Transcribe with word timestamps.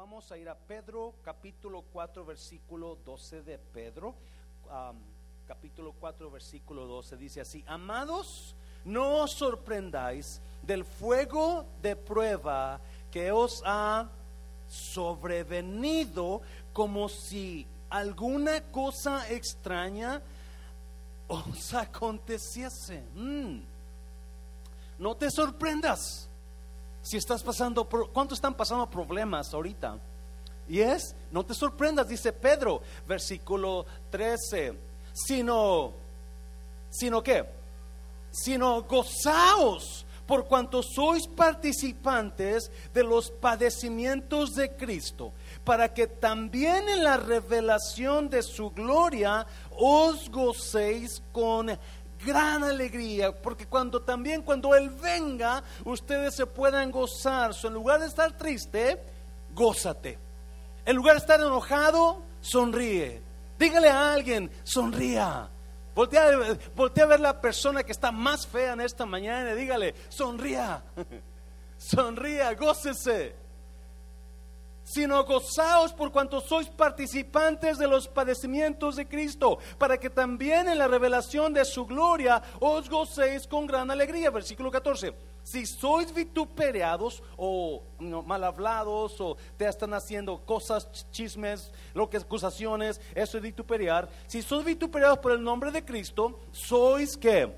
vamos 0.00 0.32
a 0.32 0.38
ir 0.38 0.48
a 0.48 0.54
Pedro 0.54 1.12
capítulo 1.22 1.84
4 1.92 2.24
versículo 2.24 2.96
12 3.04 3.42
de 3.42 3.58
Pedro. 3.58 4.14
Capítulo 5.46 5.92
4 5.92 6.30
versículo 6.30 6.86
12 6.86 7.18
dice 7.18 7.42
así, 7.42 7.62
amados, 7.66 8.54
no 8.86 9.24
os 9.24 9.32
sorprendáis 9.32 10.40
del 10.62 10.86
fuego 10.86 11.66
de 11.82 11.96
prueba 11.96 12.80
que 13.10 13.30
os 13.30 13.62
ha 13.66 14.08
sobrevenido 14.70 16.40
como 16.72 17.10
si 17.10 17.66
alguna 17.90 18.62
cosa 18.72 19.30
extraña 19.30 20.22
os 21.28 21.74
aconteciese. 21.84 23.02
Mm. 23.14 23.60
No 24.98 25.14
te 25.14 25.30
sorprendas 25.30 26.29
si 27.02 27.16
estás 27.16 27.42
pasando, 27.42 27.84
¿cuántos 27.84 28.38
están 28.38 28.54
pasando 28.54 28.88
problemas 28.88 29.52
ahorita? 29.52 29.98
Y 30.68 30.80
es, 30.80 31.14
no 31.32 31.44
te 31.44 31.54
sorprendas, 31.54 32.08
dice 32.08 32.32
Pedro, 32.32 32.80
versículo 33.06 33.86
13, 34.10 34.74
sino, 35.12 35.92
sino 36.90 37.22
qué, 37.22 37.44
sino 38.30 38.82
gozaos 38.82 40.06
por 40.30 40.46
cuanto 40.46 40.80
sois 40.80 41.26
participantes 41.26 42.70
de 42.94 43.02
los 43.02 43.32
padecimientos 43.32 44.54
de 44.54 44.70
Cristo, 44.76 45.32
para 45.64 45.92
que 45.92 46.06
también 46.06 46.88
en 46.88 47.02
la 47.02 47.16
revelación 47.16 48.30
de 48.30 48.44
su 48.44 48.70
gloria 48.70 49.44
os 49.76 50.30
gocéis 50.30 51.20
con 51.32 51.76
gran 52.24 52.64
alegría, 52.64 53.32
porque 53.32 53.66
cuando 53.66 54.02
también 54.02 54.42
cuando 54.42 54.74
Él 54.74 54.90
venga, 54.90 55.62
ustedes 55.84 56.34
se 56.34 56.46
puedan 56.46 56.90
gozar. 56.90 57.52
en 57.62 57.74
lugar 57.74 58.00
de 58.00 58.06
estar 58.06 58.36
triste, 58.36 59.00
gózate. 59.54 60.18
En 60.84 60.96
lugar 60.96 61.14
de 61.14 61.20
estar 61.20 61.40
enojado, 61.40 62.22
sonríe. 62.40 63.22
Dígale 63.58 63.90
a 63.90 64.12
alguien, 64.12 64.50
sonría. 64.64 65.48
Voltea, 65.94 66.56
voltea 66.74 67.04
a 67.04 67.08
ver 67.08 67.20
la 67.20 67.40
persona 67.40 67.82
que 67.82 67.92
está 67.92 68.10
más 68.12 68.46
fea 68.46 68.72
en 68.72 68.80
esta 68.80 69.04
mañana 69.04 69.52
y 69.52 69.56
dígale, 69.56 69.94
sonría. 70.08 70.82
Sonría, 71.78 72.52
gócese 72.52 73.39
sino 74.92 75.24
gozaos 75.24 75.92
por 75.92 76.10
cuanto 76.10 76.40
sois 76.40 76.68
participantes 76.68 77.78
de 77.78 77.86
los 77.86 78.08
padecimientos 78.08 78.96
de 78.96 79.06
Cristo, 79.06 79.58
para 79.78 79.98
que 79.98 80.10
también 80.10 80.68
en 80.68 80.78
la 80.78 80.88
revelación 80.88 81.54
de 81.54 81.64
su 81.64 81.86
gloria 81.86 82.42
os 82.58 82.90
gocéis 82.90 83.46
con 83.46 83.66
gran 83.66 83.90
alegría. 83.90 84.30
Versículo 84.30 84.70
14. 84.70 85.14
Si 85.44 85.64
sois 85.64 86.12
vituperados 86.12 87.22
o 87.36 87.82
mal 87.98 88.44
hablados 88.44 89.20
o 89.20 89.36
te 89.56 89.66
están 89.66 89.94
haciendo 89.94 90.44
cosas, 90.44 90.88
chismes, 91.10 91.72
lo 91.94 92.10
que 92.10 92.18
acusaciones, 92.18 93.00
eso 93.14 93.36
es 93.38 93.42
vituperar. 93.42 94.08
Si 94.26 94.42
sois 94.42 94.64
vituperados 94.64 95.18
por 95.18 95.32
el 95.32 95.42
nombre 95.42 95.70
de 95.70 95.84
Cristo, 95.84 96.40
sois 96.52 97.16
que, 97.16 97.48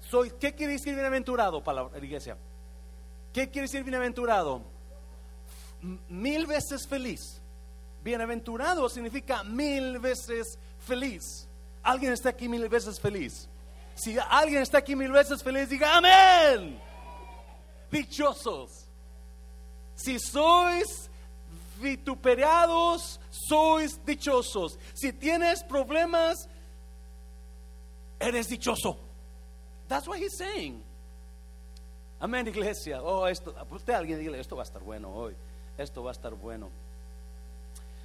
sois, 0.00 0.32
¿qué 0.34 0.54
quiere 0.54 0.74
decir 0.74 0.94
bienaventurado 0.94 1.62
para 1.62 1.90
iglesia? 1.98 2.36
¿Qué 3.32 3.50
quiere 3.50 3.66
decir 3.66 3.82
bienaventurado? 3.82 4.71
Mil 6.08 6.46
veces 6.46 6.86
feliz. 6.86 7.40
Bienaventurado 8.02 8.88
significa 8.88 9.44
mil 9.44 9.98
veces 9.98 10.58
feliz. 10.78 11.46
¿Alguien 11.82 12.12
está 12.12 12.30
aquí 12.30 12.48
mil 12.48 12.68
veces 12.68 12.98
feliz? 13.00 13.48
Si 13.94 14.16
alguien 14.30 14.62
está 14.62 14.78
aquí 14.78 14.96
mil 14.96 15.12
veces 15.12 15.42
feliz, 15.42 15.68
diga 15.68 15.96
amén. 15.96 16.80
Dichosos. 17.90 18.86
Si 19.94 20.18
sois 20.18 21.10
vituperados, 21.80 23.20
sois 23.30 24.00
dichosos. 24.04 24.78
Si 24.94 25.12
tienes 25.12 25.62
problemas, 25.64 26.48
eres 28.18 28.48
dichoso. 28.48 28.98
That's 29.88 30.08
what 30.08 30.18
he's 30.18 30.36
saying. 30.38 30.82
Amén, 32.20 32.46
iglesia. 32.46 33.02
Oh, 33.02 33.26
esto, 33.26 33.54
usted 33.70 33.94
alguien 33.94 34.18
diga, 34.18 34.36
esto 34.38 34.56
va 34.56 34.62
a 34.62 34.64
estar 34.64 34.82
bueno 34.82 35.12
hoy 35.12 35.34
esto 35.82 36.02
va 36.02 36.10
a 36.10 36.12
estar 36.12 36.34
bueno. 36.34 36.68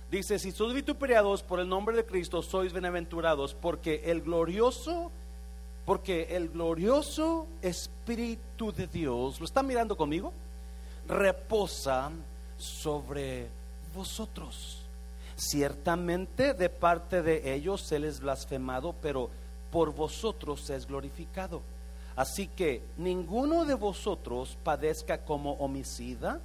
Dice, 0.09 0.39
si 0.39 0.51
sois 0.51 0.73
vituperados 0.73 1.43
por 1.43 1.59
el 1.59 1.67
nombre 1.67 1.95
de 1.95 2.05
Cristo, 2.05 2.41
sois 2.41 2.71
bienaventurados, 2.71 3.53
porque 3.53 4.03
el 4.05 4.21
glorioso, 4.21 5.11
porque 5.85 6.35
el 6.35 6.49
glorioso 6.49 7.47
Espíritu 7.61 8.71
de 8.71 8.87
Dios, 8.87 9.39
¿lo 9.39 9.45
están 9.45 9.67
mirando 9.67 9.97
conmigo? 9.97 10.31
Reposa 11.07 12.11
sobre 12.57 13.47
vosotros. 13.93 14.83
Ciertamente 15.35 16.53
de 16.53 16.69
parte 16.69 17.21
de 17.21 17.53
ellos 17.53 17.81
se 17.81 17.99
les 17.99 18.21
blasfemado, 18.21 18.95
pero 19.01 19.29
por 19.71 19.93
vosotros 19.93 20.69
es 20.69 20.87
glorificado. 20.87 21.61
Así 22.15 22.47
que 22.47 22.81
ninguno 22.97 23.65
de 23.65 23.75
vosotros 23.75 24.57
padezca 24.63 25.19
como 25.19 25.51
homicida, 25.53 26.39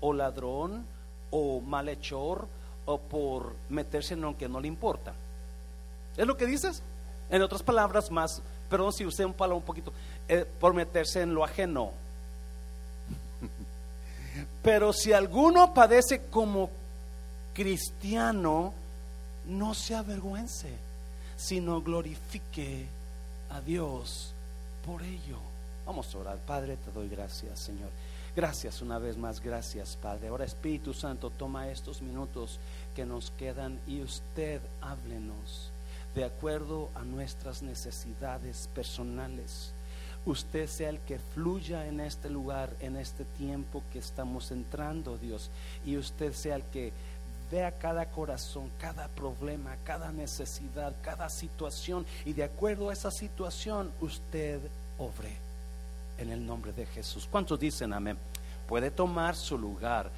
o 0.00 0.12
ladrón 0.12 0.84
o 1.30 1.60
malhechor 1.60 2.46
o 2.84 2.98
por 2.98 3.54
meterse 3.68 4.14
en 4.14 4.20
lo 4.22 4.36
que 4.36 4.48
no 4.48 4.60
le 4.60 4.68
importa. 4.68 5.12
¿Es 6.16 6.26
lo 6.26 6.36
que 6.36 6.46
dices? 6.46 6.82
En 7.28 7.42
otras 7.42 7.62
palabras, 7.62 8.10
más, 8.10 8.40
perdón 8.70 8.92
si 8.92 9.04
usé 9.04 9.24
un 9.24 9.34
palo 9.34 9.56
un 9.56 9.62
poquito, 9.62 9.92
eh, 10.28 10.46
por 10.60 10.74
meterse 10.74 11.22
en 11.22 11.34
lo 11.34 11.44
ajeno. 11.44 11.90
Pero 14.62 14.92
si 14.92 15.12
alguno 15.12 15.74
padece 15.74 16.26
como 16.26 16.70
cristiano, 17.52 18.72
no 19.46 19.74
se 19.74 19.94
avergüence, 19.94 20.70
sino 21.36 21.82
glorifique 21.82 22.86
a 23.50 23.60
Dios 23.60 24.32
por 24.84 25.02
ello. 25.02 25.38
Vamos 25.84 26.12
a 26.14 26.18
orar. 26.18 26.38
Padre, 26.38 26.76
te 26.76 26.90
doy 26.92 27.08
gracias, 27.08 27.60
Señor. 27.60 27.90
Gracias 28.36 28.82
una 28.82 28.98
vez 28.98 29.16
más, 29.16 29.40
gracias 29.40 29.96
Padre. 29.96 30.28
Ahora 30.28 30.44
Espíritu 30.44 30.92
Santo, 30.92 31.30
toma 31.30 31.70
estos 31.70 32.02
minutos 32.02 32.60
que 32.94 33.06
nos 33.06 33.30
quedan 33.30 33.80
y 33.86 34.02
usted 34.02 34.60
háblenos 34.82 35.72
de 36.14 36.24
acuerdo 36.24 36.90
a 36.94 37.02
nuestras 37.02 37.62
necesidades 37.62 38.68
personales. 38.74 39.72
Usted 40.26 40.66
sea 40.66 40.90
el 40.90 40.98
que 41.00 41.18
fluya 41.18 41.86
en 41.86 41.98
este 41.98 42.28
lugar, 42.28 42.76
en 42.80 42.96
este 42.96 43.24
tiempo 43.24 43.82
que 43.90 44.00
estamos 44.00 44.50
entrando, 44.50 45.16
Dios. 45.16 45.48
Y 45.86 45.96
usted 45.96 46.34
sea 46.34 46.56
el 46.56 46.64
que 46.64 46.92
vea 47.50 47.72
cada 47.78 48.10
corazón, 48.10 48.70
cada 48.78 49.08
problema, 49.08 49.78
cada 49.82 50.12
necesidad, 50.12 50.94
cada 51.00 51.30
situación. 51.30 52.04
Y 52.26 52.34
de 52.34 52.44
acuerdo 52.44 52.90
a 52.90 52.92
esa 52.92 53.10
situación, 53.10 53.90
usted 54.02 54.60
obre 54.98 55.45
en 56.18 56.30
el 56.30 56.44
nombre 56.44 56.72
de 56.72 56.86
Jesús. 56.86 57.28
¿Cuántos 57.30 57.58
dicen 57.58 57.92
amén? 57.92 58.16
Puede 58.66 58.90
tomar 58.90 59.36
su 59.36 59.58
lugar. 59.58 60.10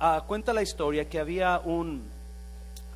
Ah, 0.00 0.22
cuenta 0.26 0.52
la 0.52 0.62
historia 0.62 1.08
que 1.08 1.18
había 1.18 1.60
un, 1.64 2.02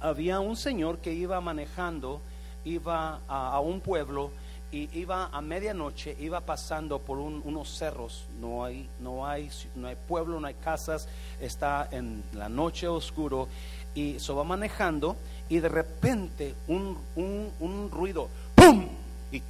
había 0.01 0.41
un 0.41 0.57
señor 0.57 0.99
que 0.99 1.13
iba 1.13 1.41
manejando, 1.41 2.21
iba 2.65 3.21
a, 3.27 3.59
un 3.61 3.81
pueblo 3.81 4.31
y 4.71 4.89
iba 4.99 5.27
a 5.27 5.41
medianoche, 5.41 6.17
iba 6.21 6.41
pasando 6.41 7.01
por 7.01 7.19
unos 7.19 7.77
cerros, 7.77 8.27
no 8.41 8.65
hay, 8.65 8.89
no, 9.01 9.27
hay, 9.27 9.51
no 9.75 9.89
hay 9.89 9.97
pueblo, 9.97 10.39
no 10.39 10.47
hay 10.47 10.55
casas, 10.55 11.09
está 11.41 11.89
en 11.91 12.23
la 12.35 12.49
noche 12.49 12.87
oscuro 12.87 13.49
y 13.95 14.19
se 14.21 14.33
va 14.33 14.45
manejando 14.45 15.17
y 15.49 15.59
de 15.59 15.69
repente 15.69 16.55
un, 16.69 16.97
un 17.17 17.91
ruido, 17.91 18.29
¡pum! 18.55 18.89
Y 19.33 19.43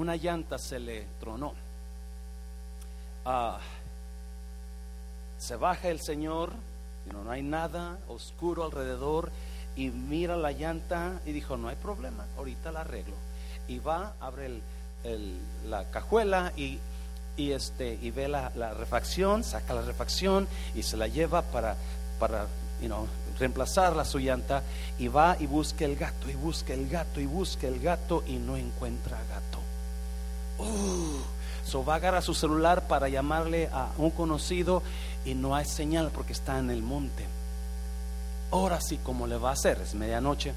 una 0.00 0.16
llanta 0.16 0.58
se 0.58 0.80
le 0.80 1.06
tronó. 1.20 1.52
Ah, 3.26 3.58
se 5.38 5.56
baja 5.56 5.88
el 5.88 6.00
Señor, 6.00 6.52
no 7.12 7.30
hay 7.30 7.42
nada 7.42 7.98
oscuro 8.08 8.64
alrededor 8.64 9.30
y 9.76 9.90
mira 9.90 10.36
la 10.36 10.52
llanta 10.52 11.20
y 11.26 11.32
dijo, 11.32 11.56
no 11.58 11.68
hay 11.68 11.76
problema, 11.76 12.24
ahorita 12.38 12.72
la 12.72 12.80
arreglo. 12.80 13.14
Y 13.68 13.78
va, 13.78 14.14
abre 14.20 14.60
la 15.68 15.90
cajuela 15.90 16.52
y, 16.56 16.78
este, 17.36 17.98
y 18.00 18.10
ve 18.10 18.28
la, 18.28 18.48
refacción, 18.74 19.44
saca 19.44 19.74
la 19.74 19.82
refacción 19.82 20.48
y 20.74 20.82
se 20.82 20.96
la 20.96 21.08
lleva 21.08 21.42
para, 21.42 21.76
para 22.18 22.46
reemplazar 23.38 23.94
la 23.94 24.06
su 24.06 24.18
llanta 24.18 24.62
y 24.98 25.08
va 25.08 25.36
y 25.38 25.46
busca 25.46 25.84
el 25.84 25.96
gato 25.96 26.30
y 26.30 26.34
busca 26.34 26.72
el 26.72 26.88
gato 26.88 27.20
y 27.20 27.26
busca 27.26 27.68
el 27.68 27.80
gato 27.80 28.24
y 28.26 28.36
no 28.36 28.56
encuentra 28.56 29.18
gato. 29.28 29.69
Uh, 30.60 31.20
so 31.64 31.84
va 31.84 31.94
a 31.94 31.96
agarrar 31.96 32.22
su 32.22 32.34
celular 32.34 32.86
para 32.86 33.08
llamarle 33.08 33.68
a 33.72 33.88
un 33.96 34.10
conocido 34.10 34.82
y 35.24 35.34
no 35.34 35.54
hay 35.54 35.64
señal 35.64 36.10
porque 36.12 36.32
está 36.32 36.58
en 36.58 36.70
el 36.70 36.82
monte. 36.82 37.26
Ahora 38.50 38.80
sí, 38.80 38.98
¿cómo 39.02 39.26
le 39.26 39.36
va 39.36 39.50
a 39.50 39.52
hacer? 39.52 39.80
Es 39.80 39.94
medianoche. 39.94 40.52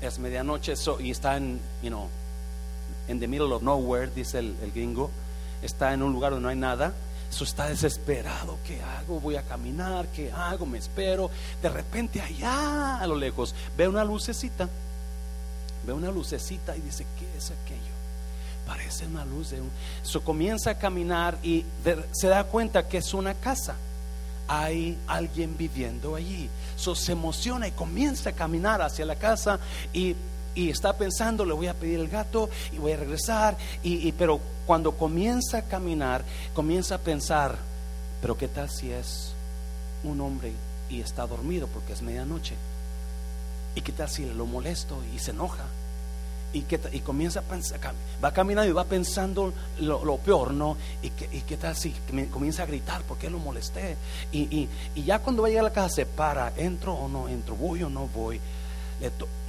Es 0.00 0.18
medianoche 0.18 0.74
y 1.00 1.10
está 1.10 1.36
en, 1.36 1.60
you 1.82 1.90
know, 1.90 2.08
in 3.08 3.20
the 3.20 3.28
middle 3.28 3.52
of 3.52 3.62
nowhere, 3.62 4.10
dice 4.14 4.38
el, 4.38 4.56
el, 4.62 4.72
gringo. 4.72 5.10
Está 5.62 5.92
en 5.92 6.02
un 6.02 6.12
lugar 6.12 6.32
donde 6.32 6.44
no 6.44 6.48
hay 6.48 6.56
nada. 6.56 6.94
Eso 7.30 7.44
está 7.44 7.68
desesperado. 7.68 8.58
¿Qué 8.66 8.80
hago? 8.82 9.20
Voy 9.20 9.36
a 9.36 9.42
caminar. 9.42 10.06
¿Qué 10.08 10.32
hago? 10.32 10.64
Me 10.64 10.78
espero. 10.78 11.30
De 11.62 11.68
repente 11.68 12.20
allá 12.20 12.98
a 12.98 13.06
lo 13.06 13.16
lejos 13.16 13.54
ve 13.76 13.86
una 13.86 14.04
lucecita. 14.04 14.68
Ve 15.86 15.92
una 15.92 16.10
lucecita 16.10 16.76
y 16.76 16.80
dice, 16.80 17.06
¿qué 17.18 17.36
es 17.36 17.50
aquello? 17.50 17.99
Parece 18.70 19.04
una 19.04 19.24
luz 19.24 19.50
de 19.50 19.60
un... 19.60 19.68
Comienza 20.22 20.70
a 20.70 20.78
caminar 20.78 21.36
y 21.42 21.64
se 22.12 22.28
da 22.28 22.44
cuenta 22.44 22.86
que 22.86 22.98
es 22.98 23.14
una 23.14 23.34
casa. 23.34 23.74
Hay 24.46 24.96
alguien 25.08 25.56
viviendo 25.56 26.14
allí. 26.14 26.48
Se 26.76 27.10
emociona 27.10 27.66
y 27.66 27.72
comienza 27.72 28.30
a 28.30 28.32
caminar 28.32 28.80
hacia 28.80 29.04
la 29.04 29.16
casa 29.16 29.58
y 29.92 30.14
y 30.54 30.70
está 30.70 30.96
pensando, 30.96 31.44
le 31.44 31.52
voy 31.52 31.66
a 31.66 31.74
pedir 31.74 31.98
el 31.98 32.08
gato 32.08 32.48
y 32.72 32.78
voy 32.78 32.92
a 32.92 32.96
regresar. 32.96 33.56
Y, 33.82 34.12
pero 34.12 34.40
cuando 34.66 34.92
comienza 34.92 35.58
a 35.58 35.62
caminar, 35.62 36.24
comienza 36.54 36.94
a 36.94 36.98
pensar, 36.98 37.56
pero 38.20 38.36
¿qué 38.36 38.46
tal 38.46 38.70
si 38.70 38.92
es 38.92 39.32
un 40.04 40.20
hombre 40.20 40.52
y 40.88 41.00
está 41.00 41.26
dormido 41.26 41.66
porque 41.66 41.92
es 41.92 42.02
medianoche? 42.02 42.54
¿Y 43.74 43.80
qué 43.80 43.90
tal 43.90 44.08
si 44.08 44.26
lo 44.26 44.46
molesto 44.46 44.96
y 45.12 45.18
se 45.18 45.32
enoja? 45.32 45.64
Y, 46.52 46.62
que, 46.62 46.80
y 46.92 47.00
comienza 47.00 47.40
a 47.40 47.42
pensar, 47.42 47.78
va 48.22 48.32
caminando 48.32 48.68
y 48.68 48.72
va 48.72 48.84
pensando 48.84 49.52
lo, 49.78 50.16
peor, 50.18 50.52
¿no? 50.52 50.76
Y, 51.00 51.10
que, 51.10 51.28
y 51.32 51.42
qué 51.42 51.56
tal 51.56 51.76
si 51.76 51.94
comienza 52.32 52.64
a 52.64 52.66
gritar, 52.66 53.02
¿por 53.02 53.18
qué 53.18 53.30
lo 53.30 53.38
molesté? 53.38 53.96
Y, 54.32 54.40
y, 54.40 54.68
y 54.96 55.04
ya 55.04 55.20
cuando 55.20 55.42
va 55.42 55.48
a 55.48 55.50
llegar 55.50 55.66
a 55.66 55.68
la 55.68 55.72
casa 55.72 55.94
se 55.94 56.06
para, 56.06 56.52
¿entro 56.56 56.94
o 56.94 57.08
no 57.08 57.28
entro? 57.28 57.54
¿Voy 57.54 57.84
o 57.84 57.88
no 57.88 58.08
voy? 58.08 58.40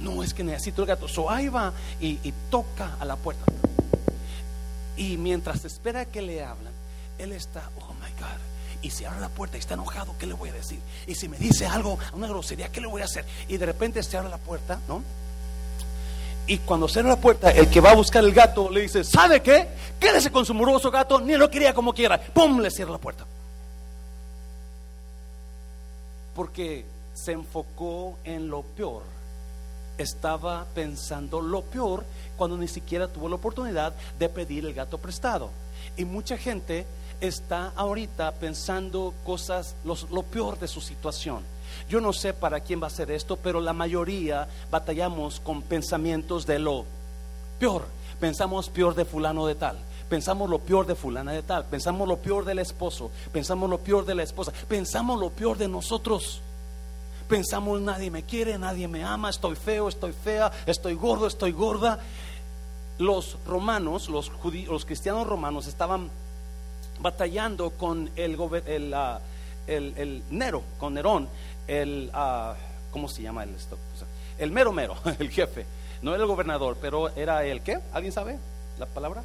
no, 0.00 0.22
es 0.22 0.32
que 0.34 0.44
necesito 0.44 0.82
el 0.82 0.88
gato. 0.88 1.08
So 1.08 1.30
ahí 1.30 1.48
va 1.48 1.72
y, 2.00 2.32
toca 2.50 2.96
a 2.98 3.04
la 3.04 3.16
puerta. 3.16 3.44
Y 4.96 5.16
mientras 5.16 5.64
espera 5.64 6.04
que 6.04 6.22
le 6.22 6.42
hablan, 6.42 6.72
él 7.18 7.32
está, 7.32 7.70
oh 7.80 7.94
my 7.94 8.10
God. 8.18 8.40
Y 8.82 8.90
si 8.90 9.04
abre 9.04 9.20
la 9.20 9.28
puerta 9.28 9.56
y 9.56 9.60
está 9.60 9.74
enojado, 9.74 10.14
¿qué 10.18 10.26
le 10.26 10.34
voy 10.34 10.50
a 10.50 10.54
decir? 10.54 10.80
Y 11.06 11.14
si 11.14 11.28
me 11.28 11.38
dice 11.38 11.66
algo, 11.66 11.98
una 12.14 12.26
grosería, 12.26 12.70
¿qué 12.70 12.80
le 12.80 12.88
voy 12.88 13.02
a 13.02 13.04
hacer? 13.04 13.24
Y 13.48 13.56
de 13.56 13.66
repente 13.66 14.02
se 14.02 14.16
abre 14.16 14.28
la 14.28 14.38
puerta, 14.38 14.80
¿no? 14.88 15.02
Y 16.46 16.58
cuando 16.58 16.86
abre 16.86 17.04
la 17.04 17.16
puerta, 17.16 17.50
el 17.50 17.68
que 17.70 17.80
va 17.80 17.92
a 17.92 17.94
buscar 17.94 18.24
el 18.24 18.32
gato 18.32 18.68
le 18.68 18.82
dice, 18.82 19.04
¿sabe 19.04 19.40
qué? 19.40 19.68
Quédese 19.98 20.30
con 20.30 20.44
su 20.44 20.54
muroso 20.54 20.90
gato, 20.90 21.20
ni 21.20 21.36
lo 21.36 21.48
quería 21.48 21.72
como 21.72 21.92
quiera. 21.94 22.20
¡Pum! 22.20 22.60
Le 22.60 22.70
cierra 22.70 22.92
la 22.92 22.98
puerta. 22.98 23.24
Porque 26.34 26.84
se 27.14 27.32
enfocó 27.32 28.18
en 28.24 28.48
lo 28.48 28.62
peor 28.62 29.02
estaba 29.98 30.66
pensando 30.74 31.40
lo 31.40 31.62
peor 31.62 32.04
cuando 32.36 32.56
ni 32.56 32.68
siquiera 32.68 33.08
tuvo 33.08 33.28
la 33.28 33.36
oportunidad 33.36 33.94
de 34.18 34.28
pedir 34.28 34.64
el 34.66 34.74
gato 34.74 34.98
prestado. 34.98 35.50
Y 35.96 36.04
mucha 36.04 36.36
gente 36.36 36.86
está 37.20 37.72
ahorita 37.76 38.32
pensando 38.32 39.14
cosas, 39.24 39.74
lo 39.84 40.22
peor 40.22 40.58
de 40.58 40.68
su 40.68 40.80
situación. 40.80 41.42
Yo 41.88 42.00
no 42.00 42.12
sé 42.12 42.32
para 42.32 42.60
quién 42.60 42.82
va 42.82 42.86
a 42.86 42.90
ser 42.90 43.10
esto, 43.10 43.36
pero 43.36 43.60
la 43.60 43.72
mayoría 43.72 44.48
batallamos 44.70 45.40
con 45.40 45.62
pensamientos 45.62 46.46
de 46.46 46.58
lo 46.58 46.84
peor. 47.58 47.86
Pensamos 48.20 48.68
peor 48.68 48.94
de 48.94 49.04
fulano 49.04 49.46
de 49.46 49.54
tal. 49.54 49.78
Pensamos 50.08 50.50
lo 50.50 50.58
peor 50.58 50.86
de 50.86 50.94
fulana 50.94 51.32
de 51.32 51.42
tal. 51.42 51.64
Pensamos 51.64 52.06
lo 52.06 52.18
peor 52.18 52.44
del 52.44 52.58
esposo. 52.58 53.10
Pensamos 53.32 53.70
lo 53.70 53.78
peor 53.78 54.04
de 54.04 54.14
la 54.14 54.22
esposa. 54.22 54.52
Pensamos 54.68 55.18
lo 55.18 55.30
peor 55.30 55.56
de 55.56 55.68
nosotros. 55.68 56.42
Pensamos, 57.28 57.80
nadie 57.80 58.10
me 58.10 58.24
quiere, 58.24 58.58
nadie 58.58 58.88
me 58.88 59.04
ama, 59.04 59.30
estoy 59.30 59.56
feo, 59.56 59.88
estoy 59.88 60.12
fea, 60.12 60.52
estoy 60.66 60.94
gordo, 60.94 61.26
estoy 61.26 61.52
gorda. 61.52 61.98
Los 62.98 63.38
romanos, 63.46 64.10
los, 64.10 64.28
judíos, 64.28 64.70
los 64.70 64.84
cristianos 64.84 65.26
romanos 65.26 65.66
estaban 65.66 66.10
batallando 67.00 67.70
con 67.70 68.10
el, 68.16 68.36
el, 68.66 69.94
el 69.96 70.22
Nero, 70.30 70.62
con 70.78 70.94
Nerón, 70.94 71.26
el, 71.66 72.10
uh, 72.14 72.54
¿cómo 72.90 73.08
se 73.08 73.22
llama 73.22 73.44
el 73.44 73.54
esto? 73.54 73.78
El 74.38 74.50
mero 74.50 74.72
mero, 74.72 74.96
el 75.18 75.30
jefe. 75.30 75.66
No 76.02 76.14
era 76.14 76.22
el 76.22 76.28
gobernador, 76.28 76.76
pero 76.80 77.10
era 77.10 77.44
el 77.44 77.62
qué? 77.62 77.78
¿Alguien 77.92 78.12
sabe 78.12 78.38
la 78.78 78.86
palabra? 78.86 79.22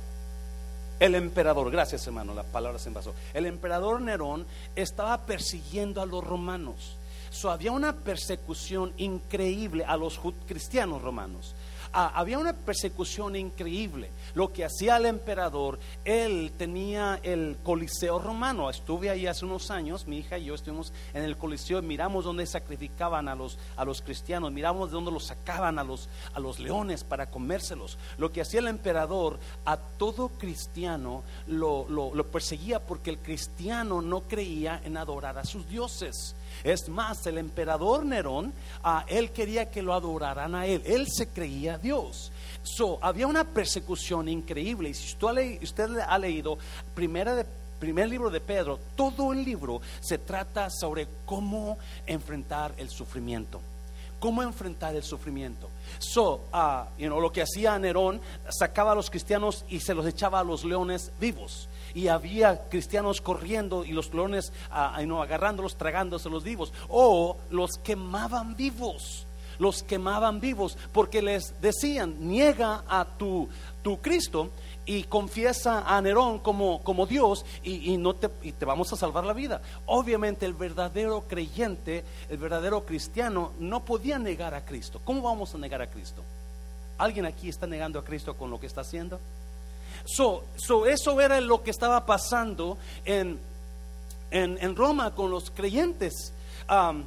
El 1.00 1.16
emperador, 1.16 1.70
gracias 1.72 2.06
hermano, 2.08 2.34
la 2.34 2.44
palabra 2.44 2.80
se 2.80 2.90
envasó. 2.90 3.14
El 3.34 3.46
emperador 3.46 4.02
Nerón 4.02 4.46
estaba 4.76 5.26
persiguiendo 5.26 6.02
a 6.02 6.06
los 6.06 6.24
romanos 6.24 6.98
había 7.46 7.72
una 7.72 7.94
persecución 7.94 8.94
increíble 8.98 9.84
a 9.86 9.98
los 9.98 10.20
cristianos 10.48 11.02
romanos. 11.02 11.54
Ah, 11.94 12.12
había 12.16 12.40
una 12.40 12.54
persecución 12.54 13.36
increíble. 13.36 14.10
Lo 14.34 14.52
que 14.52 14.66
hacía 14.66 14.98
el 14.98 15.06
emperador, 15.06 15.80
él 16.06 16.52
tenía 16.58 17.20
el 17.24 17.58
Coliseo 17.64 18.20
romano. 18.20 18.70
Estuve 18.70 19.10
ahí 19.10 19.28
hace 19.28 19.46
unos 19.46 19.72
años, 19.72 20.08
mi 20.08 20.20
hija 20.20 20.38
y 20.38 20.46
yo 20.46 20.56
estuvimos 20.56 20.94
en 21.14 21.24
el 21.24 21.38
Coliseo 21.38 21.82
miramos 21.82 22.26
dónde 22.26 22.46
sacrificaban 22.46 23.28
a 23.28 23.36
los, 23.36 23.58
a 23.76 23.86
los 23.86 24.02
cristianos, 24.02 24.52
miramos 24.52 24.90
de 24.90 24.96
dónde 24.96 25.12
los 25.12 25.26
sacaban 25.26 25.80
a 25.80 25.84
los, 25.84 26.10
a 26.34 26.40
los 26.40 26.60
leones 26.60 27.04
para 27.04 27.30
comérselos. 27.30 27.98
Lo 28.18 28.32
que 28.32 28.42
hacía 28.42 28.60
el 28.60 28.68
emperador 28.68 29.40
a 29.66 29.78
todo 29.78 30.30
cristiano 30.30 31.24
lo, 31.48 31.88
lo 31.90 32.28
perseguía 32.28 32.80
porque 32.80 33.10
el 33.10 33.20
cristiano 33.20 34.02
no 34.02 34.22
creía 34.22 34.82
en 34.84 34.98
adorar 34.98 35.38
a 35.38 35.46
sus 35.46 35.68
dioses. 35.68 36.36
Es 36.64 36.90
más, 36.90 37.26
el 37.28 37.38
emperador 37.38 38.06
Nerón, 38.06 38.54
a 38.84 39.06
él 39.08 39.32
quería 39.32 39.70
que 39.70 39.82
lo 39.82 39.94
adoraran 39.94 40.56
a 40.56 40.66
él. 40.66 40.82
Él 40.86 41.08
se 41.08 41.28
creía 41.28 41.78
Dios. 41.78 42.32
So, 42.64 43.00
había 43.02 43.28
una 43.28 43.44
persecución 43.44 44.28
increíble. 44.28 44.90
Y 44.90 44.94
si 44.94 45.16
usted, 45.16 46.00
ha 46.00 46.20
leído 46.20 46.58
primer 46.94 48.10
libro 48.10 48.30
de 48.30 48.42
Pedro, 48.42 48.80
todo 48.96 49.34
el 49.34 49.44
libro 49.44 49.82
se 50.02 50.18
trata 50.18 50.70
sobre 50.70 51.08
cómo 51.26 51.78
enfrentar 52.06 52.74
el 52.78 52.90
sufrimiento. 52.90 53.62
Cómo 54.20 54.42
enfrentar 54.42 54.96
el 54.96 55.04
sufrimiento. 55.04 55.70
So, 56.00 56.42
uh, 56.52 57.06
lo 57.08 57.32
que 57.32 57.44
hacía 57.44 57.78
Nerón, 57.78 58.20
sacaba 58.50 58.94
a 58.94 58.96
los 58.96 59.12
cristianos 59.12 59.64
y 59.70 59.80
se 59.80 59.94
los 59.94 60.08
echaba 60.08 60.40
a 60.40 60.44
los 60.44 60.66
leones 60.66 61.12
vivos 61.20 61.70
y 61.94 62.08
había 62.08 62.70
cristianos 62.70 63.22
corriendo 63.22 63.86
y 63.86 63.92
los 63.92 64.14
leones 64.14 64.52
ah, 64.72 65.00
no, 65.06 65.22
agarrándolos, 65.22 65.78
tragándose 65.78 66.30
los 66.30 66.44
vivos, 66.44 66.74
o 66.90 67.38
los 67.50 67.78
quemaban 67.78 68.56
vivos 68.56 69.26
los 69.60 69.84
quemaban 69.84 70.40
vivos 70.40 70.78
porque 70.92 71.22
les 71.22 71.60
decían, 71.62 72.16
niega 72.20 72.84
a 72.88 73.06
tu, 73.06 73.50
tu 73.82 73.98
Cristo 74.00 74.52
y 74.86 75.04
confiesa 75.04 75.84
a 75.86 76.02
Nerón 76.02 76.40
como, 76.40 76.82
como 76.84 77.06
Dios 77.06 77.46
y, 77.64 77.98
no 77.98 78.16
te, 78.16 78.30
y 78.42 78.54
te 78.54 78.66
vamos 78.66 78.92
a 78.94 78.96
salvar 78.96 79.26
la 79.26 79.34
vida. 79.34 79.62
Obviamente 79.86 80.46
el 80.46 80.54
verdadero 80.54 81.26
creyente, 81.28 82.04
el 82.30 82.38
verdadero 82.38 82.86
cristiano 82.86 83.52
no 83.60 83.84
podía 83.84 84.18
negar 84.18 84.54
a 84.54 84.66
Cristo. 84.66 85.02
¿Cómo 85.04 85.22
vamos 85.22 85.54
a 85.54 85.58
negar 85.58 85.82
a 85.82 85.90
Cristo? 85.90 86.24
¿Alguien 86.98 87.26
aquí 87.26 87.50
está 87.50 87.68
negando 87.68 88.00
a 88.00 88.06
Cristo 88.06 88.36
con 88.36 88.50
lo 88.50 88.60
que 88.60 88.68
está 88.68 88.82
haciendo? 88.82 89.20
So, 90.08 90.44
eso 90.86 91.22
era 91.22 91.40
lo 91.42 91.62
que 91.62 91.72
estaba 91.72 92.06
pasando 92.06 92.78
en, 93.04 93.40
en, 94.32 94.76
Roma 94.76 95.14
con 95.14 95.30
los 95.30 95.52
creyentes. 95.52 96.32
Um, 96.70 97.04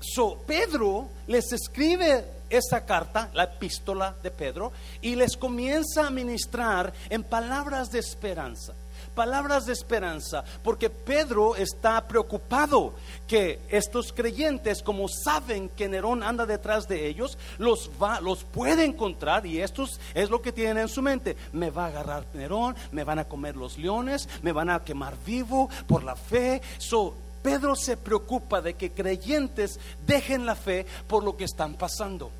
so, 0.00 0.38
Pedro 0.46 1.08
les 1.26 1.52
escribe 1.52 2.24
esa 2.48 2.84
carta, 2.86 3.28
la 3.34 3.44
epístola 3.44 4.14
de 4.22 4.30
Pedro, 4.30 4.72
y 5.02 5.16
les 5.16 5.36
comienza 5.36 6.06
a 6.06 6.10
ministrar 6.10 6.92
en 7.10 7.24
palabras 7.24 7.90
de 7.90 7.98
esperanza 7.98 8.72
palabras 9.14 9.66
de 9.66 9.72
esperanza, 9.72 10.44
porque 10.62 10.90
Pedro 10.90 11.56
está 11.56 12.06
preocupado 12.06 12.94
que 13.26 13.60
estos 13.68 14.12
creyentes, 14.12 14.82
como 14.82 15.08
saben 15.08 15.68
que 15.68 15.88
Nerón 15.88 16.22
anda 16.22 16.46
detrás 16.46 16.88
de 16.88 17.06
ellos, 17.06 17.38
los 17.58 17.90
va, 18.02 18.20
los 18.20 18.44
puede 18.44 18.84
encontrar 18.84 19.46
y 19.46 19.60
esto 19.60 19.86
es 20.14 20.30
lo 20.30 20.42
que 20.42 20.52
tienen 20.52 20.78
en 20.78 20.88
su 20.88 21.02
mente. 21.02 21.36
Me 21.52 21.70
va 21.70 21.84
a 21.84 21.88
agarrar 21.88 22.26
Nerón, 22.34 22.76
me 22.92 23.04
van 23.04 23.18
a 23.18 23.28
comer 23.28 23.56
los 23.56 23.78
leones, 23.78 24.28
me 24.42 24.52
van 24.52 24.70
a 24.70 24.84
quemar 24.84 25.14
vivo 25.24 25.68
por 25.86 26.04
la 26.04 26.16
fe. 26.16 26.62
So, 26.78 27.14
Pedro 27.42 27.76
se 27.76 27.96
preocupa 27.96 28.62
de 28.62 28.74
que 28.74 28.92
creyentes 28.92 29.78
dejen 30.06 30.46
la 30.46 30.54
fe 30.54 30.86
por 31.06 31.22
lo 31.22 31.36
que 31.36 31.44
están 31.44 31.74
pasando 31.74 32.30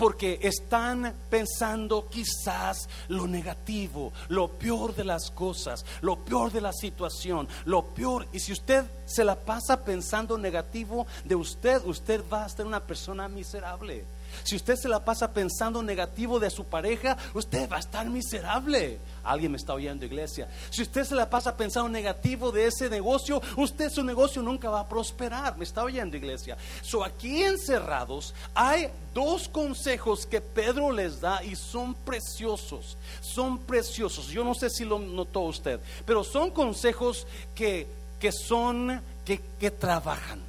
porque 0.00 0.38
están 0.40 1.14
pensando 1.28 2.08
quizás 2.08 2.88
lo 3.08 3.26
negativo, 3.26 4.14
lo 4.30 4.48
peor 4.48 4.94
de 4.94 5.04
las 5.04 5.30
cosas, 5.30 5.84
lo 6.00 6.24
peor 6.24 6.50
de 6.50 6.62
la 6.62 6.72
situación, 6.72 7.46
lo 7.66 7.84
peor. 7.84 8.26
Y 8.32 8.40
si 8.40 8.50
usted 8.52 8.86
se 9.04 9.24
la 9.24 9.34
pasa 9.34 9.84
pensando 9.84 10.38
negativo 10.38 11.06
de 11.22 11.34
usted, 11.34 11.84
usted 11.84 12.22
va 12.32 12.46
a 12.46 12.48
ser 12.48 12.64
una 12.64 12.80
persona 12.80 13.28
miserable. 13.28 14.06
Si 14.42 14.56
usted 14.56 14.76
se 14.76 14.88
la 14.88 15.04
pasa 15.04 15.34
pensando 15.34 15.82
negativo 15.82 16.40
de 16.40 16.48
su 16.48 16.64
pareja, 16.64 17.18
usted 17.34 17.68
va 17.70 17.76
a 17.76 17.80
estar 17.80 18.08
miserable. 18.08 18.98
Alguien 19.22 19.52
me 19.52 19.58
está 19.58 19.74
oyendo, 19.74 20.04
iglesia. 20.04 20.48
Si 20.70 20.82
usted 20.82 21.04
se 21.04 21.14
la 21.14 21.28
pasa 21.28 21.56
pensando 21.56 21.88
negativo 21.88 22.50
de 22.50 22.66
ese 22.66 22.88
negocio, 22.88 23.40
usted 23.56 23.90
su 23.90 24.02
negocio 24.02 24.42
nunca 24.42 24.70
va 24.70 24.80
a 24.80 24.88
prosperar. 24.88 25.56
Me 25.56 25.64
está 25.64 25.84
oyendo, 25.84 26.16
iglesia. 26.16 26.56
So 26.82 27.04
aquí 27.04 27.42
encerrados 27.42 28.34
hay 28.54 28.88
dos 29.14 29.48
consejos 29.48 30.26
que 30.26 30.40
Pedro 30.40 30.90
les 30.90 31.20
da 31.20 31.42
y 31.44 31.56
son 31.56 31.94
preciosos. 31.94 32.96
Son 33.20 33.58
preciosos. 33.58 34.28
Yo 34.28 34.44
no 34.44 34.54
sé 34.54 34.70
si 34.70 34.84
lo 34.84 34.98
notó 34.98 35.40
usted, 35.40 35.80
pero 36.06 36.24
son 36.24 36.50
consejos 36.50 37.26
que, 37.54 37.86
que 38.18 38.32
son 38.32 39.00
que, 39.24 39.40
que 39.58 39.70
trabajan. 39.70 40.40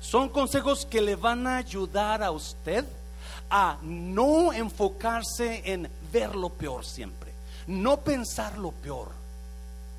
Son 0.00 0.28
consejos 0.28 0.86
que 0.86 1.00
le 1.00 1.16
van 1.16 1.46
a 1.46 1.56
ayudar 1.56 2.22
a 2.22 2.30
usted 2.30 2.84
a 3.50 3.78
no 3.82 4.52
enfocarse 4.52 5.62
en 5.64 5.88
ver 6.12 6.34
lo 6.36 6.50
peor 6.50 6.84
siempre, 6.84 7.27
no 7.68 8.00
pensar 8.00 8.58
lo 8.58 8.72
peor. 8.72 9.08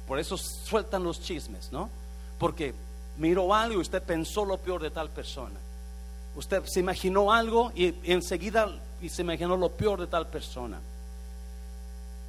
Por 0.08 0.20
eso 0.20 0.38
sueltan 0.38 1.04
los 1.04 1.22
chismes, 1.22 1.72
¿no? 1.72 1.90
Porque 2.38 2.74
miró 3.18 3.54
algo 3.54 3.76
y 3.76 3.82
usted 3.82 4.02
pensó 4.02 4.44
lo 4.44 4.58
peor 4.58 4.82
de 4.82 4.92
tal 4.92 5.10
persona. 5.10 5.56
Usted 6.36 6.64
se 6.66 6.80
imaginó 6.80 7.32
algo 7.32 7.72
y 7.76 7.94
enseguida 8.04 8.70
y 9.02 9.10
se 9.10 9.22
imaginó 9.22 9.56
lo 9.56 9.70
peor 9.70 10.00
de 10.00 10.08
tal 10.08 10.28
persona. 10.28 10.80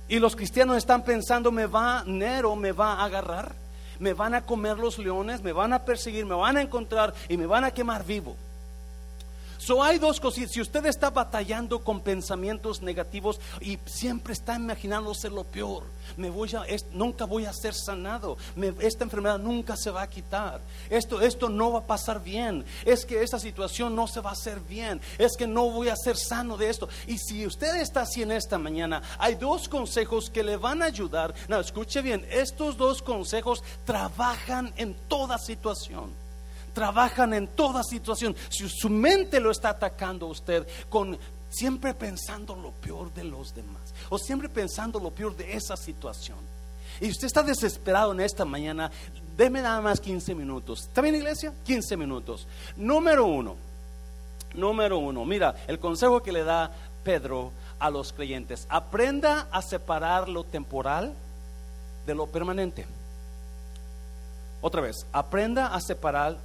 Y 0.08 0.18
los 0.18 0.36
cristianos 0.36 0.76
están 0.76 1.04
pensando, 1.04 1.50
me 1.50 1.66
va, 1.66 2.04
Nero 2.06 2.54
me 2.56 2.72
va 2.72 2.94
a 2.94 3.04
agarrar, 3.04 3.54
me 3.98 4.12
van 4.12 4.34
a 4.34 4.44
comer 4.44 4.76
los 4.78 4.98
leones, 4.98 5.42
me 5.42 5.52
van 5.52 5.72
a 5.72 5.84
perseguir, 5.84 6.26
me 6.26 6.34
van 6.34 6.56
a 6.56 6.62
encontrar 6.62 7.14
y 7.28 7.36
me 7.36 7.46
van 7.46 7.64
a 7.64 7.70
quemar 7.70 8.04
vivo. 8.04 8.36
So 9.60 9.82
hay 9.82 9.98
dos 9.98 10.18
cositas. 10.18 10.52
Si 10.52 10.60
usted 10.62 10.86
está 10.86 11.10
batallando 11.10 11.84
con 11.84 12.00
pensamientos 12.00 12.80
negativos 12.80 13.38
y 13.60 13.78
siempre 13.84 14.32
está 14.32 14.56
imaginándose 14.56 15.28
lo 15.28 15.44
peor, 15.44 15.84
me 16.16 16.30
voy 16.30 16.50
a, 16.54 16.64
nunca 16.92 17.26
voy 17.26 17.44
a 17.44 17.52
ser 17.52 17.74
sanado. 17.74 18.38
esta 18.80 19.04
enfermedad 19.04 19.38
nunca 19.38 19.76
se 19.76 19.90
va 19.90 20.00
a 20.00 20.08
quitar. 20.08 20.62
Esto, 20.88 21.20
esto 21.20 21.50
no 21.50 21.72
va 21.72 21.80
a 21.80 21.86
pasar 21.86 22.24
bien. 22.24 22.64
Es 22.86 23.04
que 23.04 23.22
esta 23.22 23.38
situación 23.38 23.94
no 23.94 24.06
se 24.08 24.20
va 24.20 24.30
a 24.30 24.32
hacer 24.32 24.60
bien. 24.60 24.98
Es 25.18 25.36
que 25.36 25.46
no 25.46 25.68
voy 25.70 25.90
a 25.90 25.96
ser 25.96 26.16
sano 26.16 26.56
de 26.56 26.70
esto. 26.70 26.88
Y 27.06 27.18
si 27.18 27.46
usted 27.46 27.76
está 27.82 28.02
así 28.02 28.22
en 28.22 28.32
esta 28.32 28.56
mañana, 28.56 29.02
hay 29.18 29.34
dos 29.34 29.68
consejos 29.68 30.30
que 30.30 30.42
le 30.42 30.56
van 30.56 30.80
a 30.80 30.86
ayudar. 30.86 31.34
No, 31.48 31.60
escuche 31.60 32.00
bien. 32.00 32.26
Estos 32.30 32.78
dos 32.78 33.02
consejos 33.02 33.62
trabajan 33.84 34.72
en 34.78 34.94
toda 35.06 35.36
situación 35.36 36.29
trabajan 36.72 37.34
en 37.34 37.48
toda 37.48 37.82
situación. 37.82 38.34
Si 38.48 38.68
su 38.68 38.88
mente 38.88 39.40
lo 39.40 39.50
está 39.50 39.70
atacando 39.70 40.26
a 40.26 40.30
usted 40.30 40.66
con 40.88 41.18
siempre 41.50 41.94
pensando 41.94 42.54
lo 42.54 42.70
peor 42.70 43.12
de 43.12 43.24
los 43.24 43.54
demás 43.54 43.92
o 44.08 44.18
siempre 44.18 44.48
pensando 44.48 45.00
lo 45.00 45.10
peor 45.10 45.36
de 45.36 45.54
esa 45.54 45.76
situación. 45.76 46.38
Y 47.00 47.10
usted 47.10 47.26
está 47.26 47.42
desesperado 47.42 48.12
en 48.12 48.20
esta 48.20 48.44
mañana, 48.44 48.90
deme 49.36 49.62
nada 49.62 49.80
más 49.80 50.00
15 50.00 50.34
minutos. 50.34 50.82
¿Está 50.82 51.00
bien, 51.00 51.14
iglesia? 51.14 51.52
15 51.64 51.96
minutos. 51.96 52.46
Número 52.76 53.24
uno, 53.24 53.56
número 54.54 54.98
uno, 54.98 55.24
mira, 55.24 55.54
el 55.66 55.78
consejo 55.78 56.22
que 56.22 56.32
le 56.32 56.44
da 56.44 56.70
Pedro 57.02 57.52
a 57.78 57.88
los 57.90 58.12
creyentes, 58.12 58.66
aprenda 58.68 59.48
a 59.50 59.62
separar 59.62 60.28
lo 60.28 60.44
temporal 60.44 61.14
de 62.06 62.14
lo 62.14 62.26
permanente. 62.26 62.86
Otra 64.60 64.82
vez, 64.82 65.06
aprenda 65.12 65.68
a 65.68 65.80
separar 65.80 66.36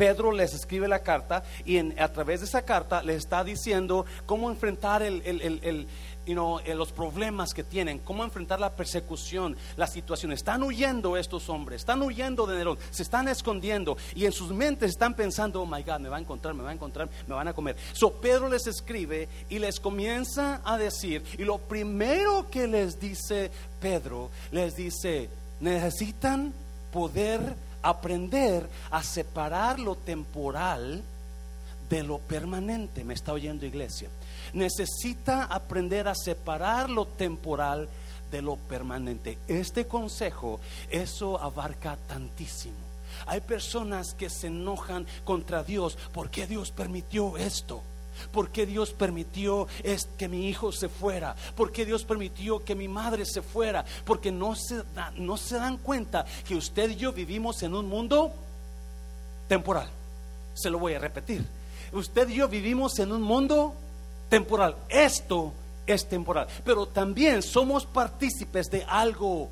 Pedro 0.00 0.32
les 0.32 0.54
escribe 0.54 0.88
la 0.88 1.00
carta 1.00 1.44
y 1.66 1.76
a 2.00 2.10
través 2.10 2.40
de 2.40 2.46
esa 2.46 2.62
carta 2.62 3.02
les 3.02 3.18
está 3.18 3.44
diciendo 3.44 4.06
cómo 4.24 4.48
enfrentar 4.48 5.02
eh, 5.02 5.86
los 6.74 6.92
problemas 6.92 7.52
que 7.52 7.64
tienen, 7.64 7.98
cómo 7.98 8.24
enfrentar 8.24 8.60
la 8.60 8.70
persecución, 8.70 9.58
la 9.76 9.86
situación. 9.86 10.32
Están 10.32 10.62
huyendo 10.62 11.18
estos 11.18 11.50
hombres, 11.50 11.82
están 11.82 12.00
huyendo 12.00 12.46
de 12.46 12.56
Nerón, 12.56 12.78
se 12.90 13.02
están 13.02 13.28
escondiendo 13.28 13.98
y 14.14 14.24
en 14.24 14.32
sus 14.32 14.52
mentes 14.52 14.92
están 14.92 15.12
pensando, 15.12 15.60
oh 15.60 15.66
my 15.66 15.82
God, 15.82 15.98
me 15.98 16.08
va 16.08 16.16
a 16.16 16.20
encontrar, 16.20 16.54
me 16.54 16.62
va 16.62 16.70
a 16.70 16.72
encontrar, 16.72 17.10
me 17.28 17.34
van 17.34 17.48
a 17.48 17.52
comer. 17.52 17.76
So 17.92 18.10
Pedro 18.10 18.48
les 18.48 18.66
escribe 18.66 19.28
y 19.50 19.58
les 19.58 19.80
comienza 19.80 20.62
a 20.64 20.78
decir, 20.78 21.22
y 21.36 21.44
lo 21.44 21.58
primero 21.58 22.48
que 22.50 22.66
les 22.66 22.98
dice 22.98 23.50
Pedro, 23.78 24.30
les 24.50 24.76
dice, 24.76 25.28
necesitan 25.60 26.54
poder 26.90 27.54
aprender 27.82 28.68
a 28.90 29.02
separar 29.02 29.78
lo 29.78 29.96
temporal 29.96 31.02
de 31.88 32.02
lo 32.02 32.18
permanente. 32.18 33.04
¿Me 33.04 33.14
está 33.14 33.32
oyendo 33.32 33.66
iglesia? 33.66 34.08
Necesita 34.52 35.44
aprender 35.44 36.08
a 36.08 36.14
separar 36.14 36.88
lo 36.88 37.06
temporal 37.06 37.88
de 38.30 38.42
lo 38.42 38.56
permanente. 38.56 39.38
Este 39.48 39.86
consejo, 39.86 40.60
eso 40.88 41.40
abarca 41.40 41.96
tantísimo. 42.06 42.90
Hay 43.26 43.40
personas 43.40 44.14
que 44.14 44.30
se 44.30 44.46
enojan 44.46 45.06
contra 45.24 45.64
Dios. 45.64 45.98
porque 46.12 46.46
Dios 46.46 46.70
permitió 46.70 47.36
esto? 47.36 47.82
¿Por 48.32 48.50
qué 48.50 48.66
Dios 48.66 48.92
permitió 48.92 49.66
que 50.16 50.28
mi 50.28 50.48
hijo 50.48 50.72
se 50.72 50.88
fuera? 50.88 51.34
¿Por 51.56 51.72
qué 51.72 51.84
Dios 51.84 52.04
permitió 52.04 52.64
que 52.64 52.74
mi 52.74 52.88
madre 52.88 53.24
se 53.24 53.42
fuera? 53.42 53.84
Porque 54.04 54.30
no 54.30 54.54
se, 54.54 54.82
no 55.16 55.36
se 55.36 55.56
dan 55.56 55.78
cuenta 55.78 56.24
que 56.46 56.54
usted 56.54 56.90
y 56.90 56.96
yo 56.96 57.12
vivimos 57.12 57.62
en 57.62 57.74
un 57.74 57.88
mundo 57.88 58.32
temporal. 59.48 59.88
Se 60.54 60.70
lo 60.70 60.78
voy 60.78 60.94
a 60.94 60.98
repetir. 60.98 61.44
Usted 61.92 62.28
y 62.28 62.34
yo 62.34 62.48
vivimos 62.48 62.98
en 62.98 63.12
un 63.12 63.22
mundo 63.22 63.74
temporal. 64.28 64.76
Esto 64.88 65.52
es 65.86 66.08
temporal. 66.08 66.46
Pero 66.64 66.86
también 66.86 67.42
somos 67.42 67.86
partícipes 67.86 68.70
de 68.70 68.84
algo 68.84 69.48